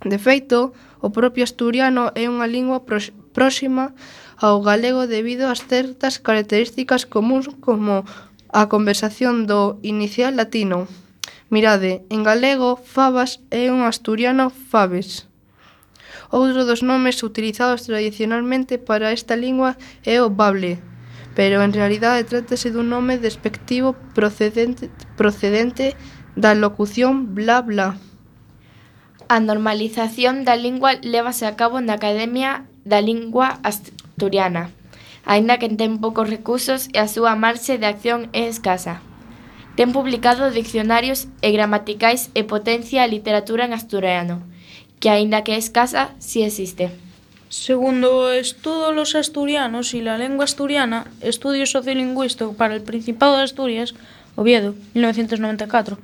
De 0.08 0.16
feito, 0.16 0.72
o 1.04 1.12
propio 1.12 1.44
asturiano 1.44 2.16
é 2.16 2.32
unha 2.32 2.48
lingua 2.48 2.88
próxima 3.36 3.92
ao 4.40 4.64
galego 4.64 5.12
debido 5.12 5.52
ás 5.52 5.60
certas 5.60 6.24
características 6.24 7.04
comuns 7.04 7.52
como 7.60 8.08
a 8.48 8.72
conversación 8.72 9.44
do 9.44 9.84
inicial 9.84 10.40
latino. 10.40 10.88
Mirade, 11.52 12.08
en 12.08 12.24
galego, 12.24 12.80
fabas 12.80 13.44
é 13.52 13.68
en 13.68 13.84
asturiano, 13.84 14.56
fabes. 14.72 15.28
Outro 16.30 16.68
dos 16.68 16.84
nomes 16.84 17.24
utilizados 17.24 17.88
tradicionalmente 17.88 18.78
para 18.78 19.16
esta 19.16 19.36
lingua 19.36 19.80
é 20.04 20.20
o 20.20 20.28
bable, 20.30 20.80
pero 21.36 21.64
en 21.64 21.72
realidade 21.72 22.28
trátase 22.28 22.68
dun 22.74 22.92
nome 22.92 23.16
despectivo 23.16 23.96
procedente, 24.12 24.92
procedente 25.16 25.96
da 26.36 26.52
locución 26.52 27.32
bla 27.32 27.64
bla. 27.64 27.96
A 29.32 29.40
normalización 29.40 30.44
da 30.44 30.60
lingua 30.60 31.00
lévase 31.00 31.48
a 31.48 31.56
cabo 31.56 31.80
na 31.80 31.96
Academia 31.96 32.68
da 32.84 33.00
Lingua 33.00 33.60
Asturiana, 33.64 34.72
aínda 35.24 35.60
que 35.60 35.72
ten 35.72 36.00
poucos 36.00 36.28
recursos 36.28 36.92
e 36.92 37.00
a 37.00 37.08
súa 37.08 37.40
marxe 37.40 37.80
de 37.80 37.88
acción 37.88 38.28
é 38.36 38.52
escasa. 38.52 39.00
Ten 39.80 39.96
publicado 39.96 40.52
diccionarios 40.52 41.32
e 41.40 41.56
gramaticais 41.56 42.34
e 42.36 42.44
potencia 42.44 43.04
a 43.04 43.12
literatura 43.12 43.64
en 43.64 43.78
asturiano, 43.78 44.42
que 45.00 45.10
aínda 45.10 45.44
que 45.44 45.54
é 45.54 45.60
escasa, 45.60 46.14
si 46.20 46.42
existe. 46.42 46.90
Segundo 47.50 48.32
estudo 48.34 48.92
los 48.92 49.16
asturianos 49.16 49.94
y 49.94 50.02
la 50.02 50.18
lengua 50.18 50.44
asturiana, 50.44 51.08
estudio 51.22 51.66
sociolingüístico 51.66 52.54
para 52.54 52.76
el 52.76 52.82
Principado 52.82 53.38
de 53.38 53.44
Asturias, 53.44 53.96
Oviedo, 54.36 54.76
1994, 54.94 55.98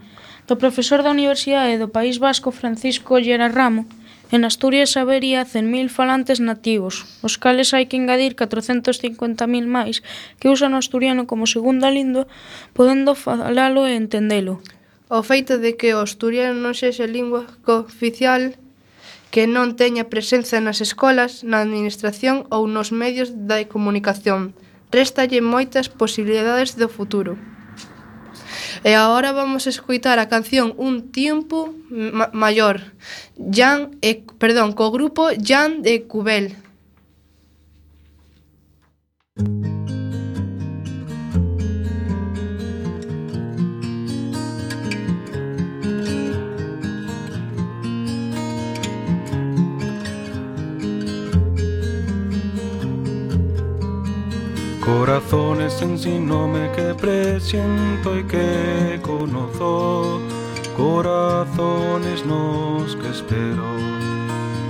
do 0.48 0.56
profesor 0.56 1.04
da 1.04 1.12
Universidade 1.12 1.80
do 1.80 1.92
País 1.92 2.20
Vasco 2.20 2.52
Francisco 2.52 3.20
Llera 3.20 3.52
Ramo, 3.52 3.86
en 4.32 4.46
Asturias 4.46 4.98
habería 4.98 5.46
100.000 5.46 5.94
falantes 5.94 6.40
nativos, 6.40 7.06
os 7.22 7.38
cales 7.38 7.76
hai 7.76 7.86
que 7.86 8.00
engadir 8.00 8.34
450.000 8.40 9.68
máis 9.70 10.02
que 10.40 10.50
usan 10.50 10.74
o 10.74 10.82
asturiano 10.82 11.30
como 11.30 11.46
segunda 11.46 11.94
lingua, 11.94 12.26
podendo 12.74 13.14
falalo 13.14 13.86
e 13.86 13.94
entendelo. 13.94 14.64
O 15.12 15.22
feito 15.22 15.62
de 15.62 15.78
que 15.78 15.94
o 15.94 16.02
asturiano 16.02 16.58
non 16.58 16.74
sexa 16.74 17.06
lingua 17.06 17.46
cooficial 17.62 18.58
que 19.34 19.50
non 19.50 19.74
teña 19.74 20.14
presenza 20.14 20.62
nas 20.62 20.78
escolas, 20.78 21.42
na 21.42 21.66
administración 21.66 22.46
ou 22.54 22.70
nos 22.70 22.94
medios 22.94 23.34
da 23.34 23.66
comunicación. 23.66 24.54
Réstalle 24.94 25.42
moitas 25.42 25.90
posibilidades 25.90 26.78
do 26.78 26.86
futuro. 26.86 27.34
E 28.86 28.94
agora 28.94 29.34
vamos 29.34 29.66
escuitar 29.66 30.22
a 30.22 30.30
canción 30.30 30.78
Un 30.78 31.10
tiempo 31.10 31.74
ma 31.90 32.30
maior, 32.30 32.94
Jan 33.34 33.98
e, 34.06 34.22
perdón, 34.38 34.78
co 34.78 34.94
grupo 34.94 35.34
Jan 35.34 35.82
de 35.82 36.06
Cubel. 36.06 36.54
Corazones 55.00 55.82
en 55.82 55.98
sin 55.98 56.28
nome 56.28 56.70
que 56.76 56.94
presiento 56.94 58.16
y 58.16 58.24
que 58.26 59.00
conozco. 59.02 60.22
Corazones 60.78 62.24
nos 62.28 62.96
que 62.98 63.10
espero. 63.10 63.66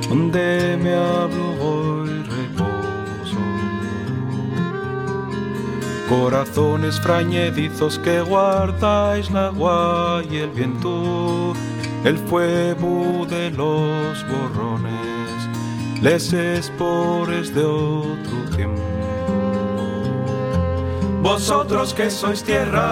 Donde 0.07 0.79
me 0.81 0.93
hablo 0.95 1.45
hoy 1.61 2.23
reposo. 2.23 3.37
Corazones 6.07 7.01
frañedizos 7.01 7.99
que 7.99 8.21
guardáis 8.21 9.29
la 9.29 9.47
agua 9.47 10.23
y 10.31 10.37
el 10.37 10.51
viento. 10.51 11.53
El 12.05 12.17
fuego 12.17 13.25
de 13.29 13.49
los 13.51 14.25
borrones 14.27 16.01
Les 16.01 16.33
espores 16.33 17.55
de 17.55 17.63
otro 17.63 18.42
vosotros 21.23 21.93
que 21.93 22.11
sois 22.11 22.43
tierra 22.43 22.83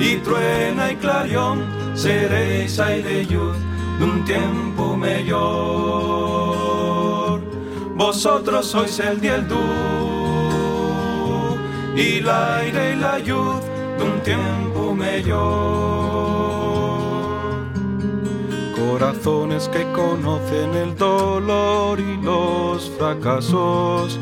y 0.00 0.16
truena 0.16 0.90
y 0.90 0.96
clarión, 0.96 1.64
seréis 1.94 2.80
aire 2.80 3.22
y 3.22 3.26
luz 3.26 3.56
de 4.00 4.04
un 4.04 4.24
tiempo 4.24 4.96
mejor. 4.96 5.40
Vosotros 7.94 8.66
sois 8.66 8.98
el 8.98 9.20
día 9.20 9.36
el 9.36 9.46
du 9.46 9.54
y 11.94 12.18
el 12.18 12.28
aire 12.28 12.94
y 12.94 12.96
la 12.96 13.18
luz 13.20 13.62
de 13.96 14.04
un 14.04 14.20
tiempo 14.24 14.92
mejor. 14.92 15.62
Corazones 18.74 19.68
que 19.68 19.84
conocen 19.92 20.74
el 20.74 20.96
dolor 20.96 22.00
y 22.00 22.16
los 22.20 22.90
fracasos 22.98 24.18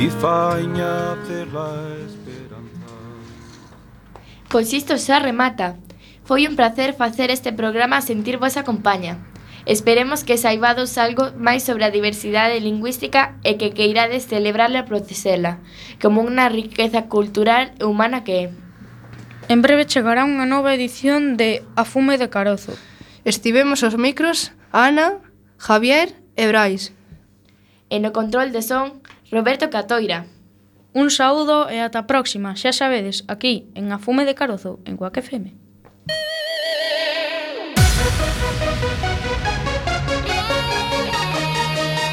y 0.00 0.08
faña 0.08 1.14
terla 1.28 1.76
esperanza. 2.08 2.88
Pois 4.48 4.72
isto 4.72 4.96
xa 4.96 5.18
remata. 5.20 5.76
Foi 6.24 6.48
un 6.48 6.56
placer 6.56 6.94
facer 6.94 7.28
este 7.30 7.52
programa 7.52 8.00
sentir 8.00 8.38
vosa 8.38 8.64
compaña. 8.64 9.18
Esperemos 9.66 10.24
que 10.24 10.40
saibados 10.40 10.96
algo 10.96 11.36
máis 11.36 11.68
sobre 11.68 11.84
a 11.84 11.92
diversidade 11.92 12.64
lingüística 12.64 13.36
e 13.44 13.60
que 13.60 13.76
queirades 13.76 14.24
celebrarla 14.24 14.80
e 14.80 14.88
procesela, 14.88 15.60
como 16.00 16.24
unha 16.24 16.48
riqueza 16.48 17.12
cultural 17.12 17.76
e 17.76 17.84
humana 17.84 18.24
que 18.24 18.34
é. 18.40 18.46
En 19.52 19.60
breve 19.60 19.84
chegará 19.84 20.24
unha 20.24 20.48
nova 20.48 20.72
edición 20.72 21.36
de 21.36 21.60
A 21.76 21.84
Fume 21.84 22.16
de 22.16 22.32
Carozo. 22.32 22.72
Estivemos 23.28 23.84
os 23.84 24.00
micros 24.00 24.56
Ana, 24.72 25.20
Javier 25.60 26.16
e 26.40 26.48
Brais. 26.48 26.96
E 27.92 28.00
no 28.00 28.16
control 28.16 28.48
de 28.48 28.64
son, 28.64 29.04
Roberto 29.30 29.70
Catoira. 29.70 30.26
Un 30.92 31.06
saúdo 31.14 31.70
e 31.70 31.78
ata 31.78 32.02
a 32.02 32.08
próxima, 32.10 32.58
xa 32.58 32.74
sabedes, 32.74 33.22
aquí, 33.30 33.70
en 33.78 33.94
A 33.94 34.02
Fume 34.02 34.26
de 34.26 34.34
Carozo, 34.34 34.82
en 34.82 34.98
Coaque 34.98 35.22
FM. 35.22 35.54